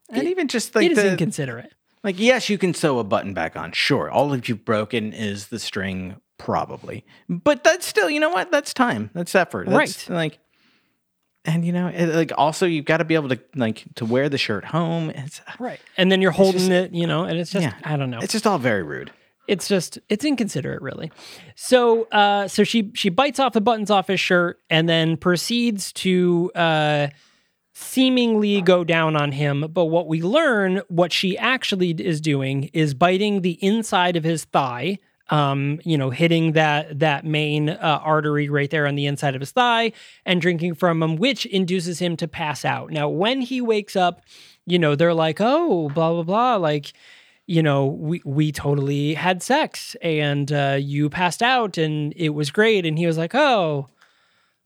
[0.10, 1.74] and even just like it is the, inconsiderate.
[2.04, 3.72] like yes, you can sew a button back on.
[3.72, 7.06] Sure, all of you've broken is the string, probably.
[7.30, 8.52] But that's still, you know what?
[8.52, 9.12] That's time.
[9.14, 9.68] That's effort.
[9.68, 10.14] That's, Right.
[10.14, 10.40] Like,
[11.46, 14.28] and you know, it, like also you've got to be able to like to wear
[14.28, 15.10] the shirt home.
[15.12, 15.80] It's Right.
[15.96, 17.76] And then you're holding just- it, you know, and it's just Yeah.
[17.86, 18.20] I don't know.
[18.20, 19.12] it's just all very rude.
[19.50, 21.12] It's just it's inconsiderate really.
[21.56, 25.92] So uh so she she bites off the buttons off his shirt and then proceeds
[25.94, 27.08] to uh
[27.74, 29.66] seemingly go down on him.
[29.72, 34.46] But what we learn what she actually is doing is biting the inside of his
[34.46, 35.00] thigh
[35.32, 39.42] um you know hitting that that main uh, artery right there on the inside of
[39.42, 39.92] his thigh
[40.26, 42.92] and drinking from him which induces him to pass out.
[42.92, 44.22] Now when he wakes up
[44.68, 46.94] you know they're like oh blah blah blah like
[47.50, 52.52] you know, we we totally had sex and uh, you passed out and it was
[52.52, 52.86] great.
[52.86, 53.88] And he was like, oh,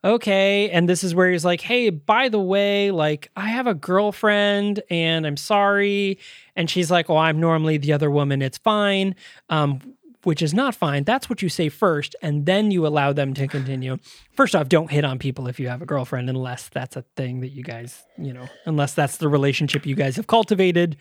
[0.04, 0.70] okay.
[0.70, 4.82] And this is where he's like, hey, by the way, like I have a girlfriend
[4.90, 6.20] and I'm sorry.
[6.58, 8.42] And she's like, oh, I'm normally the other woman.
[8.42, 9.16] It's fine.
[9.50, 9.80] Um,
[10.24, 11.04] which is not fine.
[11.04, 13.98] That's what you say first, and then you allow them to continue.
[14.38, 17.42] First off, don't hit on people if you have a girlfriend, unless that's a thing
[17.42, 20.96] that you guys, you know, unless that's the relationship you guys have cultivated.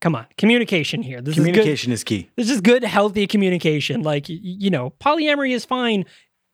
[0.00, 1.20] Come on, communication here.
[1.20, 2.16] This Communication is key.
[2.16, 2.32] is good.
[2.36, 4.02] This is good, healthy communication.
[4.02, 6.04] Like you know, polyamory is fine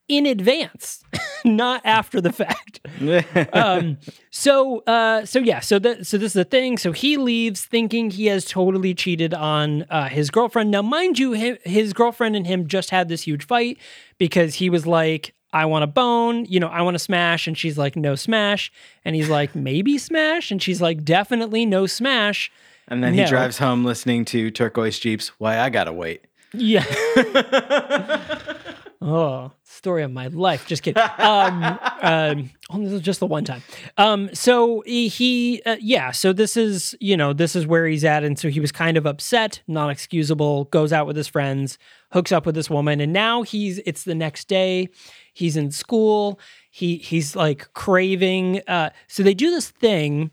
[0.08, 1.02] in advance,
[1.44, 2.80] not after the fact.
[3.54, 3.98] um,
[4.30, 6.78] so, uh, so yeah, so that so this is the thing.
[6.78, 10.70] So he leaves thinking he has totally cheated on uh, his girlfriend.
[10.70, 13.78] Now, mind you, his, his girlfriend and him just had this huge fight
[14.18, 17.56] because he was like, "I want a bone," you know, "I want to smash," and
[17.56, 18.70] she's like, "No smash,"
[19.04, 22.50] and he's like, "Maybe smash," and she's like, "Definitely no smash."
[22.88, 23.28] And then he No.
[23.28, 25.28] drives home listening to Turquoise Jeeps.
[25.38, 26.24] Why I gotta wait.
[26.52, 26.84] Yeah.
[29.00, 30.66] oh, story of my life.
[30.66, 31.02] Just kidding.
[31.18, 31.62] Um,
[32.02, 33.62] um, oh, this is just the one time.
[33.96, 36.10] Um, so he, he uh, yeah.
[36.10, 38.96] So this is, you know, this is where he's at, and so he was kind
[38.96, 40.64] of upset, not excusable.
[40.64, 41.78] Goes out with his friends,
[42.12, 43.78] hooks up with this woman, and now he's.
[43.86, 44.88] It's the next day.
[45.32, 46.38] He's in school.
[46.70, 48.60] He he's like craving.
[48.68, 50.30] Uh, so they do this thing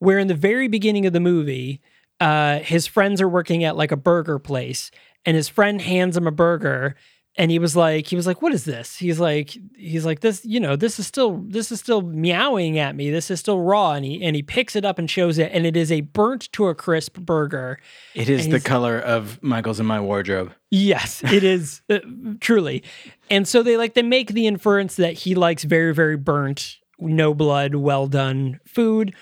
[0.00, 1.80] where in the very beginning of the movie,
[2.18, 4.90] uh, his friends are working at like a burger place,
[5.24, 6.96] and his friend hands him a burger,
[7.36, 10.44] and he was like, he was like, "What is this?" He's like, he's like, "This,
[10.44, 13.10] you know, this is still, this is still meowing at me.
[13.10, 15.64] This is still raw." And he and he picks it up and shows it, and
[15.64, 17.78] it is a burnt to a crisp burger.
[18.14, 20.52] It is the color of Michael's in my wardrobe.
[20.70, 22.00] Yes, it is uh,
[22.40, 22.82] truly.
[23.30, 27.32] And so they like they make the inference that he likes very very burnt, no
[27.32, 29.14] blood, well done food.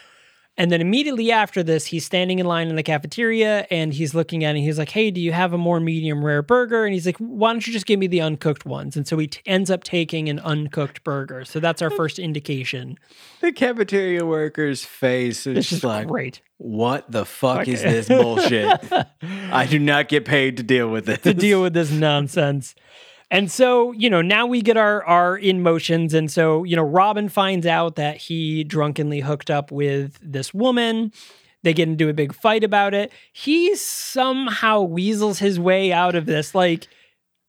[0.59, 4.45] And then immediately after this, he's standing in line in the cafeteria and he's looking
[4.45, 4.59] at it.
[4.59, 7.17] And he's like, "Hey, do you have a more medium rare burger?" And he's like,
[7.19, 9.85] "Why don't you just give me the uncooked ones?" And so he t- ends up
[9.85, 11.45] taking an uncooked burger.
[11.45, 12.99] So that's our first indication.
[13.41, 18.81] The cafeteria worker's face is It's just like, great what the fuck is this bullshit?
[19.23, 21.21] I do not get paid to deal with this.
[21.21, 22.75] to deal with this nonsense.
[23.31, 26.15] And so, you know, now we get our our in motions.
[26.15, 31.13] And so, you know, Robin finds out that he drunkenly hooked up with this woman.
[31.63, 33.13] They get into a big fight about it.
[33.33, 36.55] He somehow weasels his way out of this.
[36.55, 36.89] Like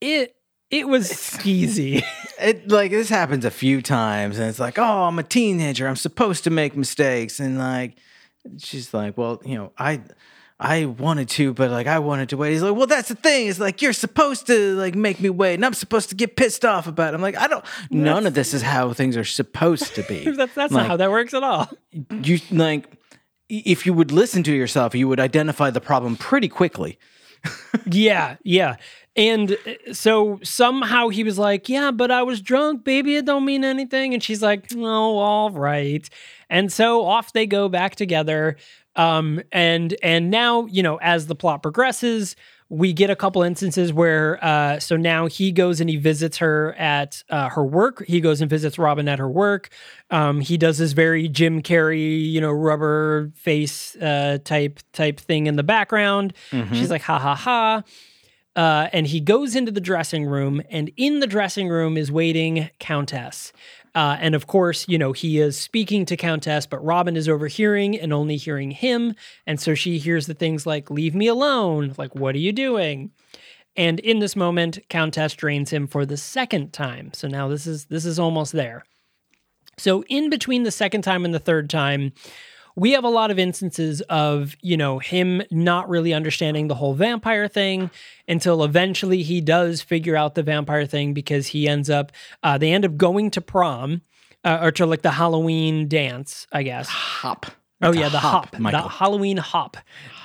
[0.01, 0.35] it
[0.69, 2.03] it was skeezy.
[2.39, 5.87] It like this happens a few times, and it's like, oh, I'm a teenager.
[5.87, 7.97] I'm supposed to make mistakes, and like,
[8.57, 10.01] she's like, well, you know, I.
[10.61, 12.51] I wanted to, but like I wanted to wait.
[12.51, 13.47] He's like, well, that's the thing.
[13.47, 16.65] It's like you're supposed to like make me wait, and I'm supposed to get pissed
[16.65, 17.15] off about it.
[17.15, 17.63] I'm like, I don't.
[17.89, 20.25] None of this is how things are supposed to be.
[20.31, 21.69] that's that's Like, not how that works at all.
[22.23, 22.85] you like.
[23.47, 26.99] If you would listen to yourself, you would identify the problem pretty quickly.
[27.91, 28.75] Yeah, yeah.
[29.15, 33.15] And uh, so somehow he was like, Yeah, but I was drunk, baby.
[33.17, 34.13] It don't mean anything.
[34.13, 36.07] And she's like, Oh, all right.
[36.49, 38.57] And so off they go back together.
[38.99, 42.35] Um, and and now, you know, as the plot progresses,
[42.67, 46.75] we get a couple instances where uh so now he goes and he visits her
[46.75, 48.03] at uh, her work.
[48.05, 49.69] He goes and visits Robin at her work.
[50.11, 55.47] Um, he does this very Jim Carrey, you know, rubber face uh type type thing
[55.47, 56.33] in the background.
[56.73, 57.83] She's like, ha ha ha.
[58.55, 62.69] Uh, and he goes into the dressing room, and in the dressing room is waiting
[62.79, 63.53] Countess.
[63.95, 67.97] Uh, and of course, you know, he is speaking to Countess, but Robin is overhearing
[67.99, 69.15] and only hearing him.
[69.47, 71.95] And so she hears the things like, Leave me alone.
[71.97, 73.11] Like, what are you doing?
[73.75, 77.11] And in this moment, Countess drains him for the second time.
[77.13, 78.83] So now this is this is almost there.
[79.77, 82.11] So in between the second time and the third time,
[82.79, 86.93] we have a lot of instances of, you know, him not really understanding the whole
[86.93, 87.91] vampire thing
[88.27, 92.11] until eventually he does figure out the vampire thing because he ends up,
[92.41, 94.01] uh, they end up going to prom
[94.45, 96.87] uh, or to like the Halloween dance, I guess.
[96.87, 97.47] Hop.
[97.81, 99.77] Oh yeah, the hop, the Halloween hop,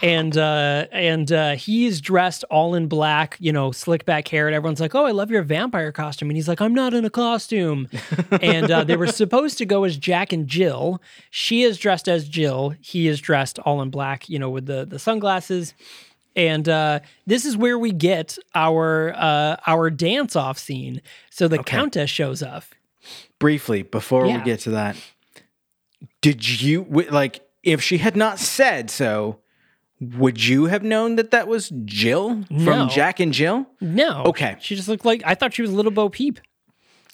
[0.03, 4.57] and uh, and uh, he's dressed all in black, you know, slick back hair, and
[4.57, 7.11] everyone's like, "Oh, I love your vampire costume," and he's like, "I'm not in a
[7.11, 7.89] costume."
[8.43, 11.01] and uh, they were supposed to go as Jack and Jill.
[11.31, 12.75] She is dressed as Jill.
[12.81, 15.75] He is dressed all in black, you know, with the the sunglasses.
[16.37, 16.99] And uh,
[17.29, 21.01] this is where we get our uh, our dance off scene.
[21.31, 22.65] So the countess shows up.
[23.39, 24.39] briefly before Yeah.
[24.39, 24.97] we get to that
[26.25, 29.39] did you like if she had not said so
[30.01, 32.65] would you have known that that was jill No.
[32.65, 34.57] from jack and jill No, Okay.
[34.61, 36.41] She just looked like I thought she was Little Bo Peep.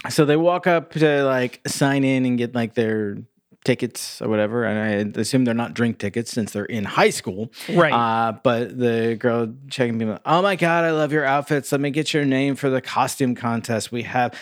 [0.08, 3.18] so they walk up to like sign in and get like their
[3.62, 7.52] tickets or whatever and i assume they're not drink tickets since they're in high school
[7.68, 7.92] Right.
[7.92, 11.90] uh, but the girl checking people oh my god i love your outfits let me
[11.90, 14.32] get your name for the costume contest we have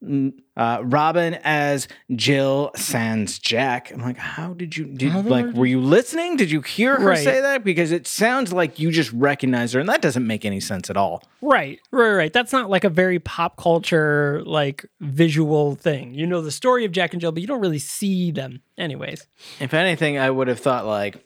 [0.00, 3.90] mm, uh, Robin as Jill Sans Jack.
[3.90, 6.36] I'm like, how did you did like were you listening?
[6.36, 7.24] Did you hear her Right.
[7.24, 7.64] say that?
[7.64, 10.96] Because it sounds like you just recognize her, and that doesn't make any sense at
[10.96, 11.22] all.
[11.40, 12.32] Right, right, right.
[12.32, 16.12] That's not like a very pop culture like visual thing.
[16.14, 18.60] You know the story of Jack and Jill, but you don't really see them.
[18.76, 19.26] Anyways,
[19.60, 21.24] If anything, I would have thought like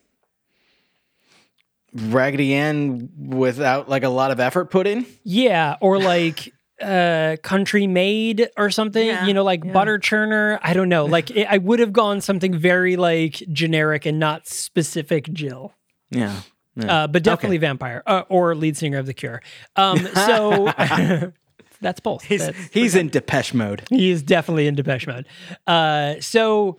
[1.92, 5.06] Raggedy Ann without like a lot of effort put in.
[5.24, 6.52] Yeah, or like
[6.82, 9.72] uh country maid or something Yeah, you know like yeah.
[9.72, 14.04] butter churner i don't know like it, i would have gone something very like generic
[14.04, 15.72] and not specific jill
[16.10, 16.40] Yeah.
[16.74, 17.04] yeah.
[17.04, 19.40] uh but definitely vampire uh, or lead singer of the cure
[19.76, 20.70] um so
[21.80, 23.82] that's both he's That's- he's in Depeche mode.
[23.88, 25.26] he is definitely in depeche mode
[25.66, 26.76] uh so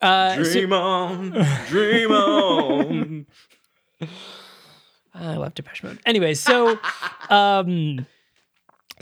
[0.00, 1.30] uh so- on,
[1.68, 3.26] dream on.
[5.14, 5.98] I love Depeche Mode.
[6.06, 6.78] Anyway, so
[7.28, 8.06] um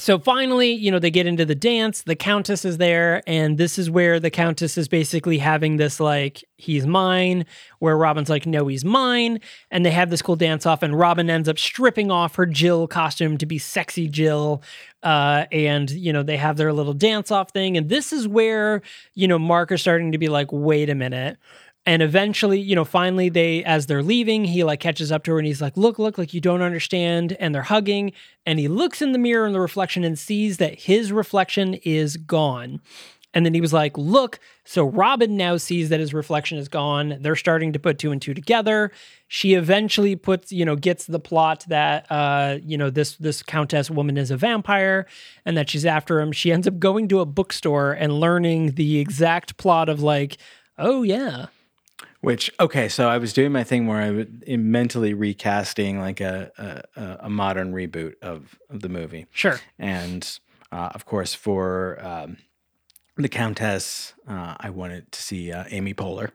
[0.01, 3.79] so finally, you know, they get into the dance, the countess is there, and this
[3.79, 7.45] is where the countess is basically having this like, he's mine,
[7.81, 9.41] where Robin's like, no, he's mine,
[9.71, 12.89] and they have this cool dance off, and Robin ends up stripping off her Jill
[12.89, 14.63] costume to be sexy Jill.
[15.03, 18.83] Uh, and you know, they have their little dance off thing, and this is where,
[19.15, 21.37] you know, Mark is starting to be like, wait a minute
[21.87, 25.39] and eventually you know finally they as they're leaving he like catches up to her
[25.39, 27.37] and he's like look look like you don't understand.
[27.41, 28.13] And they're hugging
[28.47, 32.17] and he looks in the mirror in the reflection and sees that his reflection is
[32.17, 32.81] gone.
[33.33, 37.17] And then he was like look so robin now sees that his reflection is gone.
[37.21, 38.91] They're starting to put two and two together.
[39.29, 43.91] She eventually puts you know gets the plot that uh you know this this countess
[43.91, 45.07] woman is a vampire
[45.45, 46.33] and that she's after him.
[46.33, 50.37] She ends up going to a bookstore and learning the exact plot of like
[50.77, 51.47] oh yeah
[52.23, 56.83] Which okay, so I was doing my thing where I was mentally recasting like a
[56.97, 59.59] a, a- modern reboot of, of the movie, Sure.
[59.79, 60.39] and
[60.71, 62.37] uh, of course for um,
[63.17, 66.33] the Countess, uh, I wanted to see uh, Amy Poehler.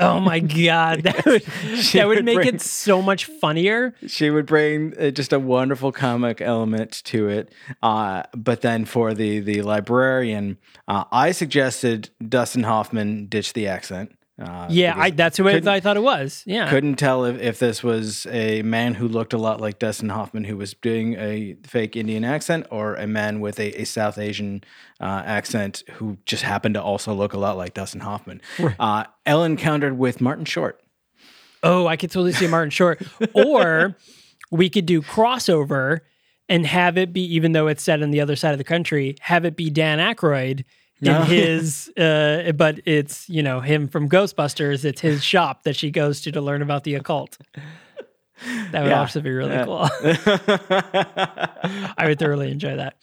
[0.00, 1.42] Oh my god, that would
[1.92, 3.94] that would would make bring- it so much funnier.
[4.06, 7.52] She would bring uh, just a wonderful comic element to it.
[7.82, 14.16] Uh, but then for the the librarian, uh, I suggested Dustin Hoffman ditch the accent.
[14.40, 16.42] Uh, Yeah, I, that's who I, I thought it was.
[16.44, 20.08] Yeah, couldn't tell if, if this was a man who looked a lot like Dustin
[20.08, 24.18] Hoffman who was doing a fake Indian accent or a man with a, a South
[24.18, 24.64] Asian
[25.00, 28.40] uh, accent who just happened to also look a lot like Dustin Hoffman.
[28.80, 30.80] Uh, Ellen countered with Martin Short.
[31.62, 33.02] Oh, I could totally see Martin Short.
[33.34, 33.96] or
[34.50, 36.00] we could do crossover
[36.48, 39.16] and have it be, even though it's set on the other side of the country,
[39.20, 40.64] have it be Dan Aykroyd
[41.00, 41.22] in No.
[41.24, 44.84] his, uh, but it's, you know, him from Ghostbusters.
[44.84, 47.36] It's his shop that she goes to to learn about the occult.
[48.72, 49.00] That would Yeah.
[49.00, 49.88] also be really cool.
[51.96, 52.96] I would thoroughly enjoy that.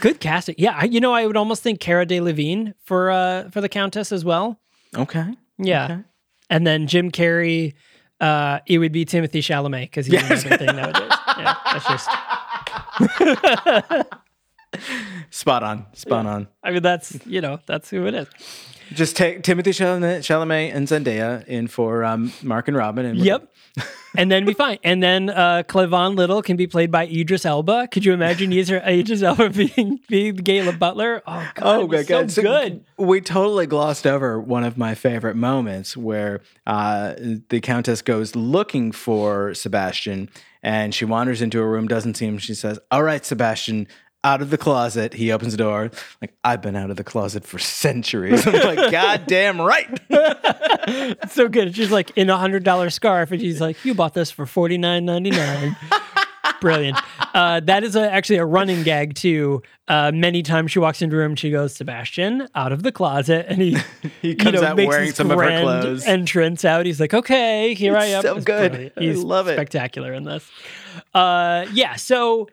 [0.00, 0.54] Good casting.
[0.58, 4.10] Yeah, I, you know, I would almost think Cara Delevingne for uh for the Countess
[4.10, 4.58] as well.
[4.96, 5.26] Okay.
[5.58, 5.84] Yeah.
[5.84, 5.98] Okay.
[6.48, 7.74] And then Jim Carrey,
[8.20, 10.44] uh, it would be Timothy Chalamet because he's Yes.
[10.44, 11.12] in everything nowadays.
[11.38, 12.08] Yeah, that's just.
[15.30, 15.86] Spot on.
[15.94, 16.48] Spot on.
[16.62, 18.28] I mean, that's you know, that's who it is.
[18.92, 23.06] Just take Timothy Chalamet, and Zendaya in for um, Mark and Robin.
[23.06, 23.48] And Yep.
[24.16, 24.78] and then be fine.
[24.82, 27.86] And then uh, Cleavon Little can be played by Idris Elba.
[27.88, 31.22] Could you imagine Idris Idris Elba being being Gayla Butler?
[31.26, 32.84] Oh god, Oh my god, so good.
[32.98, 37.14] We totally glossed over one of my favorite moments where uh,
[37.48, 40.28] the countess goes looking for Sebastian,
[40.64, 42.38] and she wanders into a room, doesn't see him.
[42.38, 43.86] She says, "All right, Sebastian."
[44.22, 45.90] Out of the closet, he opens the door.
[46.20, 48.46] Like I've been out of the closet for centuries.
[48.46, 49.98] I'm like, God damn right.
[50.10, 51.74] It's so good.
[51.74, 54.76] She's like in a hundred dollar scarf, and she's like, "You bought this for forty
[54.76, 55.74] nine ninety nine.
[56.60, 56.98] Brilliant.
[57.32, 59.62] Uh, that is a, actually a running gag too.
[59.88, 63.46] Uh, many times she walks into a room, she goes, "Sebastian, out of the closet,"
[63.48, 63.78] and he
[64.20, 66.04] He comes out wearing some of her clothes.
[66.04, 66.84] entrance out.
[66.84, 68.72] He's like, "Okay, here I am." so It's good.
[68.72, 68.92] brilliant.
[68.98, 69.54] I He's love it.
[69.54, 70.46] Spectacular in this.
[71.14, 71.96] Uh, yeah.
[71.96, 72.48] So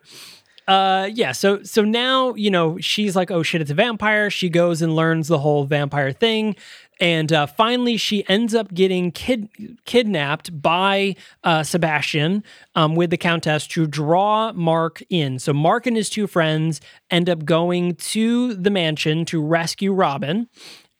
[0.68, 4.30] uh yeah so so now you know she's like oh shit it's a vampire.
[4.30, 6.56] She goes and learns the whole vampire thing.
[7.00, 12.44] And uh, finally she ends up getting kid- kidnapped by uh, sebastian
[12.76, 15.38] um, with the countess to draw mark in.
[15.38, 20.48] So mark and his two friends end up going to the mansion to rescue robin.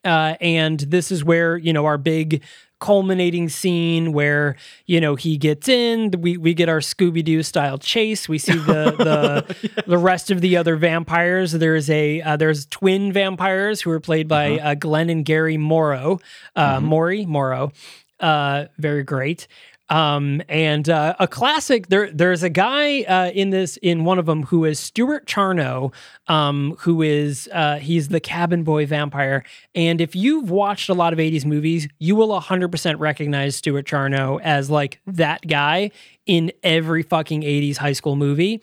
[0.04, 2.44] Uh, and this is where you know our big
[2.80, 4.56] culminating scene where
[4.86, 8.30] you know he gets in we we get our scooby-doo style chase.
[8.30, 8.96] We see the
[9.78, 11.52] the the rest of the other vampires.
[11.52, 16.20] There's a uh, there's twin vampires who are played by uh, glenn and gary morrow
[16.56, 17.72] uh maury morrow.
[18.20, 19.48] Uh very great
[19.90, 24.26] um and uh, a classic there there's a guy uh, in this in one of
[24.26, 25.94] them who is Stuart Charno
[26.28, 29.44] um who is uh he's the cabin boy vampire
[29.76, 34.42] and if you've watched a lot of 80s movies you will 100% recognize Stuart Charno
[34.42, 35.92] as like that guy
[36.26, 38.62] in every fucking 80s high school movie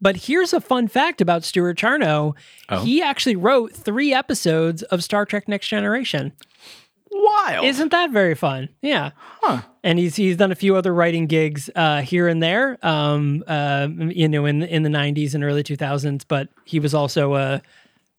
[0.00, 2.34] but here's a fun fact about Stuart Charno.
[2.82, 6.32] He actually wrote three episodes of Star Trek Next Generation.
[7.14, 7.66] Wild.
[7.66, 8.68] Isn't that very fun?
[8.80, 9.10] Yeah.
[9.42, 9.62] Huh.
[9.84, 13.88] And he's he's done a few other writing gigs uh, here and there, um, uh,
[13.90, 16.24] you know, in in the '90s and early 2000s.
[16.26, 17.62] But he was also a,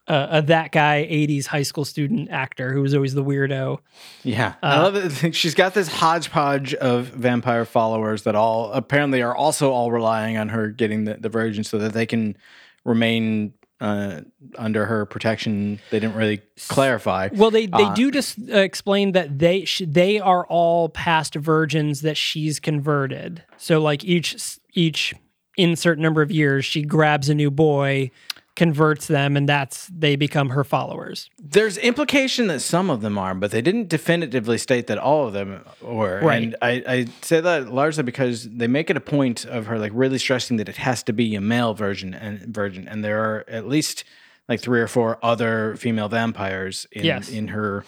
[0.08, 3.80] a, a that guy '80s high school student actor who was always the weirdo.
[4.24, 5.34] Yeah, I love it.
[5.36, 10.50] She's got this hodgepodge of vampire followers that all apparently are also all relying on
[10.50, 12.38] her getting the, the virgin so that they can
[12.86, 13.54] remain
[13.84, 14.22] uh,
[14.58, 15.78] under her protection.
[15.92, 17.28] They didn't really clarify.
[17.34, 22.00] Well, they they do just uh, explain that they sh- they are all past virgins
[22.02, 23.44] that she's converted.
[23.58, 25.14] So like each each
[25.58, 28.10] insert number of years, she grabs a new boy,
[28.56, 31.30] converts them, and that's they become her followers.
[31.40, 35.34] There's implication that some of them are, but they didn't definitively state that all of
[35.34, 36.20] them were.
[36.22, 36.44] Right.
[36.44, 39.92] And I, I say that largely because they make it a point of her like
[39.96, 43.44] really stressing that it has to be a male version and virgin, and there are
[43.48, 44.04] at least
[44.48, 47.30] like three or four other female vampires in Yes.
[47.30, 47.86] in her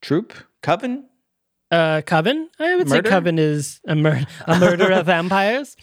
[0.00, 0.32] troop
[0.62, 1.04] coven.
[1.70, 3.08] Uh, Coven, I would Murder?
[3.08, 5.76] say Coven is a, mur- a murder of vampires.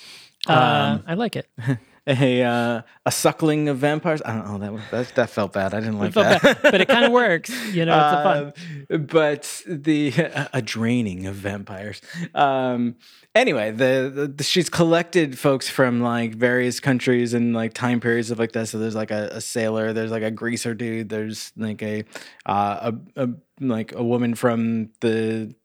[0.48, 1.48] Uh, I like it.
[2.08, 4.22] A uh, a suckling of vampires.
[4.26, 5.74] I don't know that was- that that felt bad.
[5.74, 6.42] I didn't like that.
[6.42, 7.50] bad, but it kind of works.
[7.74, 8.54] You know, it's a fun.
[9.00, 10.14] Um, but the
[10.54, 12.02] a draining of vampires.
[12.36, 12.96] Um,
[13.34, 18.32] anyway, the, the, the- she's collected folks from like various countries and like time periods
[18.32, 18.68] of like that.
[18.68, 22.04] So there's like a, a sailor, there's like a greaser dude, there's like a
[22.46, 23.30] uh, a, a
[23.62, 25.56] like a woman from the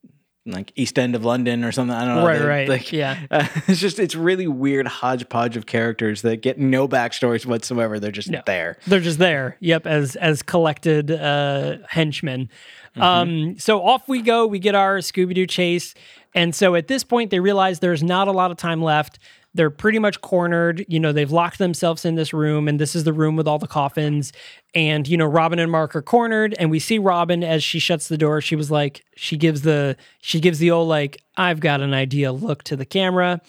[0.53, 1.95] like East End of London or something.
[1.97, 2.27] I don't know.
[2.27, 3.19] Right, They- right, Like, yeah.
[3.31, 7.99] uh, it's just it's really weird hodgepodge of characters that get no backstories whatsoever.
[8.01, 8.43] They're just No.
[8.47, 8.79] there.
[8.87, 9.57] They're just there.
[9.61, 12.49] Yep, as as collected uh, henchmen.
[12.97, 14.47] Um, so off we go.
[14.47, 15.95] We get our Scooby Doo chase,
[16.35, 19.19] and so at this point they realize there's not a lot of time left.
[19.55, 20.85] They're pretty much cornered.
[20.89, 23.59] You know, they've locked themselves in this room, and this is the room with all
[23.59, 24.33] the coffins.
[24.75, 28.09] And you know, Robin and Mark are cornered, and we see Robin as she shuts
[28.09, 28.41] the door.
[28.41, 32.33] She was like, she gives the she gives the old like, I've got an idea
[32.33, 33.41] look to the camera.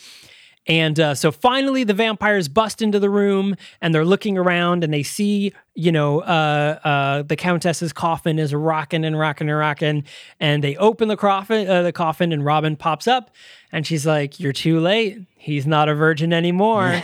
[0.70, 4.94] And uh, so finally, the vampires bust into the room and they're looking around and
[4.94, 10.04] they see, you know, uh, uh, the countess's coffin is rocking and rocking and rocking.
[10.40, 13.32] And they open the coffin, uh, the coffin, and Robin pops up
[13.72, 15.18] and she's like, "You're too late.
[15.38, 16.84] He's not a virgin anymore."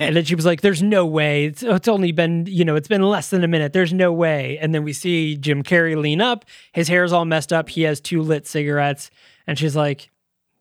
[0.00, 1.46] and then she was like, "There's no way.
[1.46, 3.72] It's, it's only been, you know, it's been less than a minute.
[3.72, 6.44] There's no way." And then we see Jim Carrey lean up.
[6.72, 7.68] His hair's all messed up.
[7.68, 9.10] He has two lit cigarettes,
[9.46, 10.10] and she's like,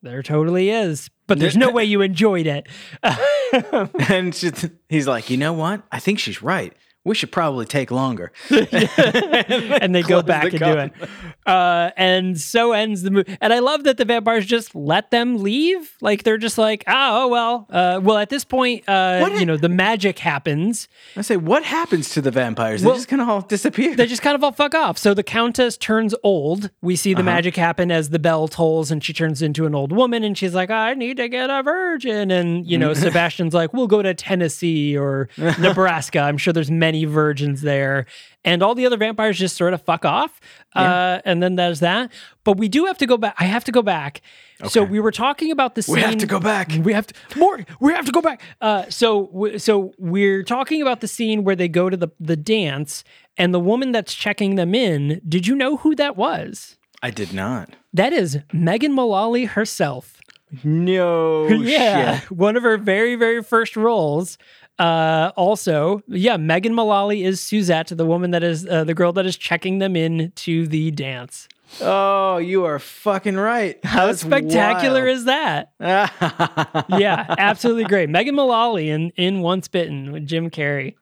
[0.04, 2.68] there totally is, but there's no way you enjoyed it.
[4.10, 5.84] and she's, he's like, you know what?
[5.92, 6.74] I think she's right.
[7.08, 8.32] We should probably take longer.
[8.50, 11.10] and they go back the and do it.
[11.46, 13.38] Uh, and so ends the movie.
[13.40, 15.96] And I love that the vampires just let them leave.
[16.02, 17.66] Like they're just like, oh well.
[17.70, 20.88] Uh, well, at this point, uh, you know, the magic happens.
[21.16, 22.82] I say, what happens to the vampires?
[22.82, 23.96] They Well, just kind of all disappear.
[23.96, 24.98] They just kind of all fuck off.
[24.98, 26.70] So the countess turns old.
[26.82, 27.20] We see Uh-huh.
[27.22, 30.24] the magic happen as the bell tolls, and she turns into an old woman.
[30.26, 33.88] And she's like, "I need to get a virgin." And you know, Sebastian's like, "We'll
[33.88, 36.20] go to Tennessee or Nebraska.
[36.20, 38.06] I'm sure there's many virgins there."
[38.44, 40.40] And all the other vampires just sort of fuck off.
[40.74, 42.12] Uh, and then there's that.
[42.44, 43.36] But we do have to go back.
[43.38, 44.22] I have to go back.
[44.68, 45.96] So we were talking about the scene.
[45.96, 46.72] we have to go back.
[46.82, 47.66] We have to more.
[47.80, 48.42] We have to go back.
[48.62, 53.04] Uh, so so we're talking about the scene where they go to the the dance,
[53.38, 55.22] and the woman that's checking them in.
[55.28, 56.78] Did you know who that was?
[57.04, 57.76] I did not.
[57.94, 60.20] That is Megan Mullally herself.
[60.64, 62.32] No yeah, shit.
[62.32, 64.38] one of her very very first roles.
[64.80, 69.26] Uh, also, yeah, Megan Mullally is Suzette, the woman that is uh, the girl that
[69.26, 71.48] is checking them in to the dance.
[71.82, 73.78] Oh, you are fucking right.
[73.84, 75.74] How spectacular is that?
[75.80, 78.10] yeah, absolutely great.
[78.10, 80.96] Megan Mullally in in Once Bitten with Jim Carrey.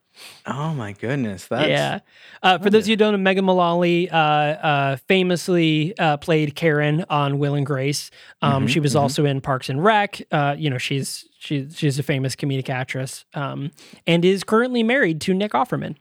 [0.48, 1.48] oh my goodness.
[1.48, 2.00] That's yeah.
[2.42, 6.56] Uh, for those of you who don't know, Megan Mullally uh, uh, famously uh, played
[6.56, 8.10] Karen on Will and Grace.
[8.42, 10.22] Um, she was also in Parks and Rec.
[10.32, 13.72] Uh, you know, she's she's she's a famous comedic actress um,
[14.06, 15.96] and is currently married to Nick Offerman.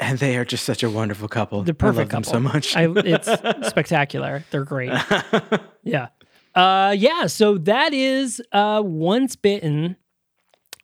[0.00, 1.62] and they are just such a wonderful couple.
[1.62, 2.32] The perfect I love couple.
[2.32, 2.76] them so much.
[2.76, 4.44] I, it's spectacular.
[4.50, 4.92] They're great.
[5.82, 6.08] yeah.
[6.54, 7.26] Uh, yeah.
[7.26, 9.96] So that is uh, Once Bitten.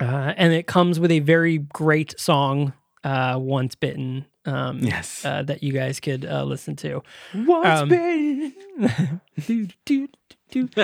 [0.00, 2.72] Uh, and it comes with a very great song,
[3.04, 4.26] uh, Once Bitten.
[4.46, 5.24] Um, Yes.
[5.24, 7.02] Uh, that you guys could uh, listen to.
[7.34, 8.52] Once um, been?
[9.46, 10.08] Do, do,
[10.50, 10.82] do, do.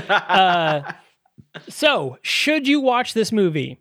[1.68, 3.78] So, should you watch this movie?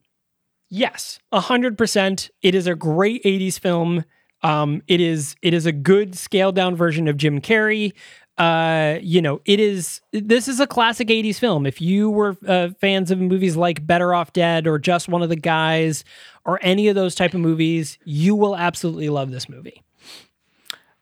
[0.69, 2.29] Yes, hundred percent.
[2.41, 4.05] It is a great '80s film.
[4.43, 7.93] Um, it is it is a good scaled down version of Jim Carrey.
[8.37, 9.99] Uh, you know, it is.
[10.13, 11.65] This is a classic '80s film.
[11.65, 15.29] If you were uh, fans of movies like Better Off Dead or Just One of
[15.29, 16.05] the Guys
[16.45, 19.83] or any of those type of movies, you will absolutely love this movie.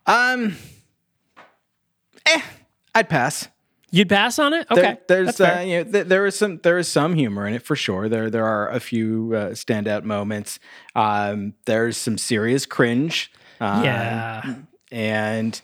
[0.06, 0.56] Um.
[2.26, 2.42] Eh.
[2.96, 3.48] I'd pass.
[3.98, 4.68] You'd pass on it?
[4.70, 5.00] Okay.
[5.08, 7.64] There, there's uh, you know, th- there is some there is some humor in it
[7.64, 8.08] for sure.
[8.08, 10.60] There there are a few uh, standout moments.
[10.96, 13.32] Um, there's some serious cringe.
[13.60, 14.56] Um, yeah.
[14.92, 15.60] and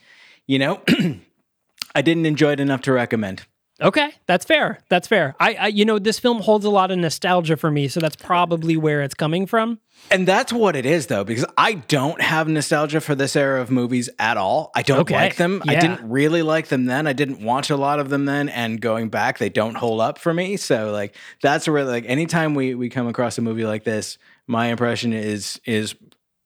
[0.47, 0.81] you know,
[1.95, 3.45] I didn't enjoy it enough to recommend.
[3.81, 4.79] Okay, that's fair.
[4.89, 5.35] That's fair.
[5.39, 8.15] I, I, you know, this film holds a lot of nostalgia for me, so that's
[8.15, 9.79] probably where it's coming from.
[10.11, 13.71] And that's what it is, though, because I don't have nostalgia for this era of
[13.71, 14.71] movies at all.
[14.75, 15.63] I don't Okay, like them.
[15.67, 17.07] I didn't really like them then.
[17.07, 18.49] I didn't watch a lot of them then.
[18.49, 20.57] And going back, they don't hold up for me.
[20.57, 24.67] So, like, that's where, like, anytime we we come across a movie like this, my
[24.67, 25.95] impression is is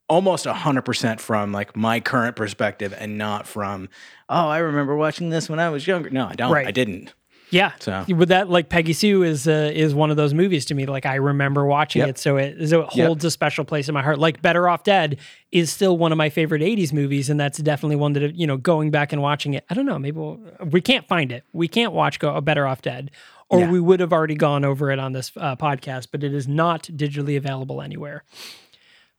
[0.10, 3.90] almost 100% from like my current perspective and not from
[4.30, 6.66] oh i remember watching this when i was younger no i don't Right.
[6.68, 7.14] i didn't
[7.50, 7.72] Yeah.
[7.80, 10.86] So- with that, like Peggy Sue is uh, is one of those movies to me.
[10.86, 12.10] Like I remember watching Yep.
[12.10, 13.06] it, so it so it Yep.
[13.08, 14.20] holds a special place in my heart.
[14.20, 15.18] Like Better Off Dead
[15.54, 18.58] is still one of my favorite '80s movies, and that's definitely one that you know
[18.58, 19.64] going back and watching it.
[19.70, 20.42] I don't know, maybe we'll,
[20.72, 21.46] we can't find it.
[21.54, 23.12] We can't watch Go Better Off Dead,
[23.50, 23.72] or Yeah.
[23.72, 26.08] we would have already gone over it on this uh, podcast.
[26.12, 28.26] But it is not digitally available anywhere,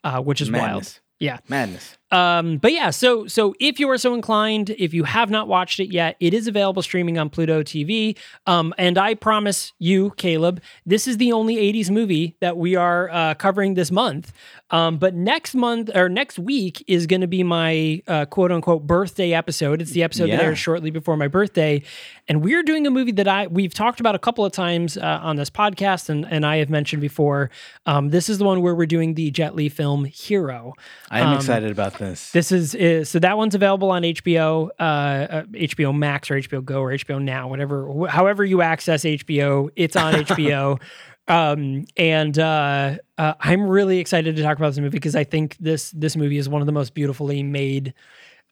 [0.05, 1.01] uh, which is wild.
[1.21, 1.39] Yeah.
[1.49, 5.47] madness Um, but yeah, so so if you are so inclined, if you have not
[5.47, 8.17] watched it yet, it is available streaming on Pluto TV.
[8.47, 13.11] Um, and I promise you, Caleb, this is the only '80s movie that we are
[13.11, 14.33] uh, covering this month.
[14.71, 18.87] Um, but next month or next week is going to be my uh, quote unquote
[18.87, 19.81] birthday episode.
[19.83, 20.43] It's the episode that Yeah.
[20.43, 21.83] airs shortly before my birthday,
[22.29, 25.21] and we're doing a movie that I we've talked about a couple of times uh,
[25.23, 27.51] on this podcast, and and I have mentioned before.
[27.87, 30.73] Um, this is the one where we're doing the Jet Li film Hero.
[31.11, 34.71] i am Um, excited about this This is, is so that one's available on HBO,
[34.79, 39.03] uh, uh, HBO Max or HBO Go or HBO Now, whatever, wh- however you access
[39.03, 40.81] HBO, it's on HBO.
[41.29, 45.59] Um, and uh, uh, I'm really excited to talk about this movie because I think
[45.59, 47.93] this this movie is one of the most beautifully made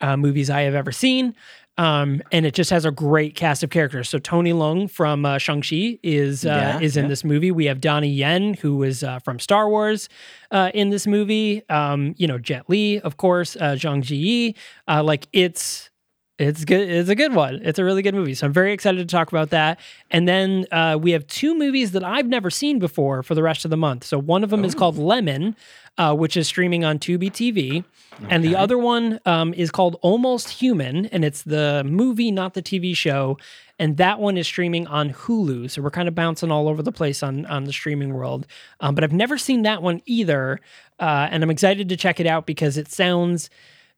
[0.03, 1.35] uh, movies I have ever seen.
[1.79, 4.09] Um, and it just has a great cast of characters.
[4.09, 7.09] So Tony Leung from uh, Shang Chi is uh, Yeah, is in yeah.
[7.09, 7.51] this movie.
[7.51, 10.09] We have Donnie Yen, who is uh, from Star Wars,
[10.51, 11.69] uh, in this movie.
[11.69, 14.55] Um, you know Jet Li, of course, uh, Zhang Ziyi.
[14.89, 15.91] Uh, like it's
[16.39, 16.89] it's good.
[16.89, 17.61] It's a good one.
[17.63, 18.35] It's a really good movie.
[18.35, 19.81] So I'm very excited to talk about that.
[20.11, 23.65] And then uh, we have two movies that I've never seen before for the rest
[23.65, 24.05] of the month.
[24.05, 25.57] So one of them is called Lemon,
[25.97, 27.85] uh, which is streaming on Tubi TV,
[28.29, 32.63] and the other one um, is called Almost Human, and it's the movie, not the
[32.63, 33.39] TV show.
[33.79, 35.71] And that one is streaming on Hulu.
[35.71, 38.47] So we're kind of bouncing all over the place on on the streaming world.
[38.81, 40.61] Um, but I've never seen that one either,
[40.99, 43.51] uh, and I'm excited to check it out because it sounds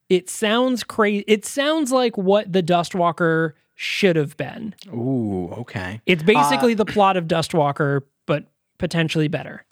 [0.09, 1.25] it sounds crazy.
[1.27, 4.75] It sounds like what the Dustwalker should have been.
[4.93, 8.45] ooh okay It's basically the plot of Dustwalker, but
[8.79, 9.65] potentially better.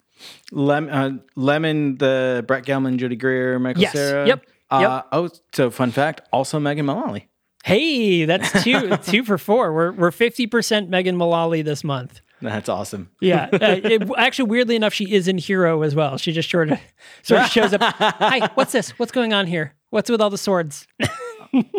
[0.51, 3.93] Lem- uh, Lemon, the Brett Gelman, Judy Greer, Michael Yes.
[3.93, 4.27] Cera.
[4.27, 4.45] Yep.
[4.71, 5.07] Uh, Yep.
[5.11, 6.21] Oh, so fun fact.
[6.31, 7.27] Also, Megan Mullally.
[7.63, 9.73] Hey, that's two two for four.
[9.73, 12.21] We're we're fifty percent Megan Mullally this month.
[12.41, 13.09] That's awesome.
[13.19, 16.17] Yeah, uh, it, actually, weirdly enough, she is in Hero as well.
[16.17, 16.79] She just sort of
[17.23, 17.81] sort of shows up.
[17.83, 18.91] Hi, what's this?
[18.99, 19.73] What's going on here?
[19.89, 20.87] What's with all the swords?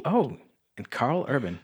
[0.04, 0.36] Oh,
[0.78, 1.60] and Karl Urban.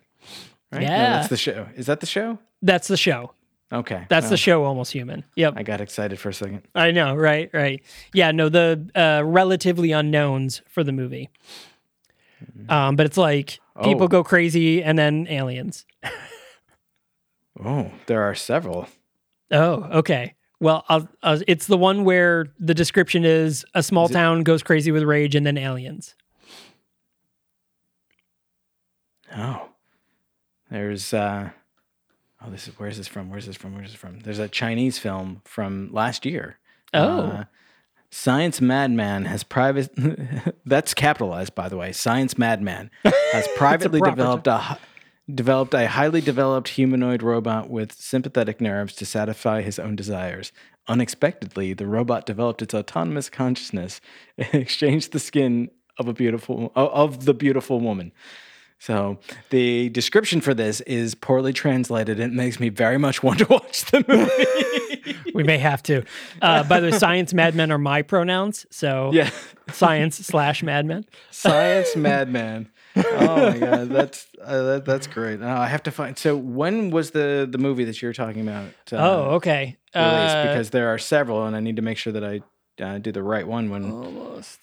[0.70, 0.82] Right?
[0.82, 1.10] No, Yeah.
[1.16, 1.66] that's the show.
[1.74, 2.38] Is that the show?
[2.60, 3.32] That's the show.
[3.72, 4.04] Okay.
[4.10, 4.64] That's well, the show.
[4.64, 5.24] Almost human.
[5.36, 5.54] Yep.
[5.56, 6.62] I got excited for a second.
[6.74, 7.82] I know, right, right.
[8.12, 11.30] Yeah, no, the uh, relatively unknowns for the movie.
[12.68, 14.08] Um, but it's like people Oh.
[14.08, 15.86] go crazy and then aliens.
[17.64, 18.88] Oh, there are several.
[19.50, 20.34] Oh, okay.
[20.60, 24.62] Well, I'll, i it's the one where the description is a small Is town goes
[24.62, 26.14] crazy with rage and then aliens.
[29.36, 29.68] Oh,
[30.70, 31.12] there's.
[31.12, 31.50] uh
[32.44, 33.30] Oh, this is where's this from?
[33.30, 33.74] Where's this from?
[33.74, 34.20] Where's this from?
[34.20, 36.58] There's a Chinese film from last year.
[36.92, 37.20] Oh.
[37.20, 37.44] Uh,
[38.10, 39.90] Science Madman has private.
[40.66, 41.92] that's capitalized, by the way.
[41.92, 44.78] Science Madman has privately proper developed a
[45.32, 50.52] developed a highly developed humanoid robot with sympathetic nerves to satisfy his own desires.
[50.86, 54.00] Unexpectedly, the robot developed its autonomous consciousness
[54.36, 58.12] and exchanged the skin of a beautiful of the beautiful woman.
[58.84, 59.16] So
[59.48, 62.20] the description for this is poorly translated.
[62.20, 65.16] It makes me very much want to watch the movie.
[65.32, 66.04] We may have to.
[66.42, 68.66] Uh, by the way, science madmen are my pronouns.
[68.70, 69.30] So yeah,
[69.72, 71.06] science slash madmen.
[71.30, 72.68] Science Madman.
[72.94, 75.40] Oh my god, that's uh, that, that's great.
[75.40, 76.18] Oh, I have to find.
[76.18, 78.68] So when was the the movie that you're talking about?
[78.92, 79.78] Uh, Oh, okay.
[79.96, 80.36] released?
[80.36, 82.42] Uh, because there are several, and I need to make sure that I
[82.84, 83.70] uh, do the right one.
[83.70, 84.58] When almost.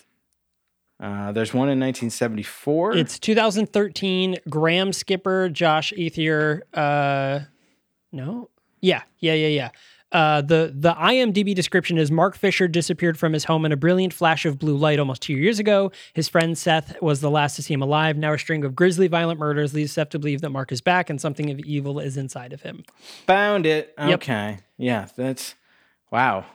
[1.01, 2.95] Uh, there's one in 1974.
[2.95, 4.37] It's 2013.
[4.47, 6.61] Graham Skipper, Josh Ethier.
[6.73, 7.39] Uh,
[8.11, 8.49] no,
[8.81, 9.69] yeah, yeah, yeah, yeah.
[10.11, 14.13] Uh, the the IMDb description is Mark Fisher disappeared from his home in a brilliant
[14.13, 15.91] flash of blue light almost two years ago.
[16.13, 18.17] His friend Seth was the last to see him alive.
[18.17, 21.09] Now a string of grisly, violent murders leads Seth to believe that Mark is back
[21.09, 22.83] and something of evil is inside of him.
[23.25, 23.93] Found it.
[23.97, 24.15] Yep.
[24.15, 24.59] Okay.
[24.77, 25.55] Yeah, that's
[26.11, 26.45] wow.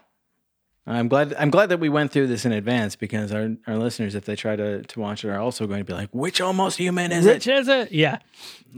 [0.88, 1.34] I'm glad.
[1.34, 4.36] I'm glad that we went through this in advance because our, our listeners, if they
[4.36, 7.24] try to, to watch it, are also going to be like, "Which almost human is
[7.26, 7.90] Which it?" is it?
[7.90, 8.18] Yeah.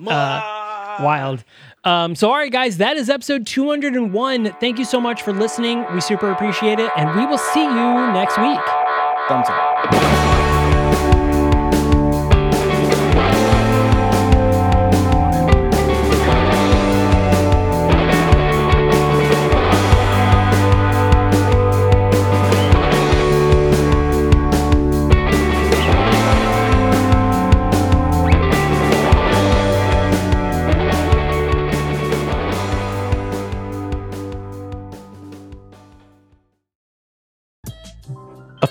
[0.07, 1.45] Uh, wild.
[1.85, 4.55] Um, so, all right, guys, that is episode 201.
[4.61, 5.85] Thank you so much for listening.
[5.93, 6.91] We super appreciate it.
[6.97, 8.61] And we will see you next week.
[9.29, 10.18] Thumbs up.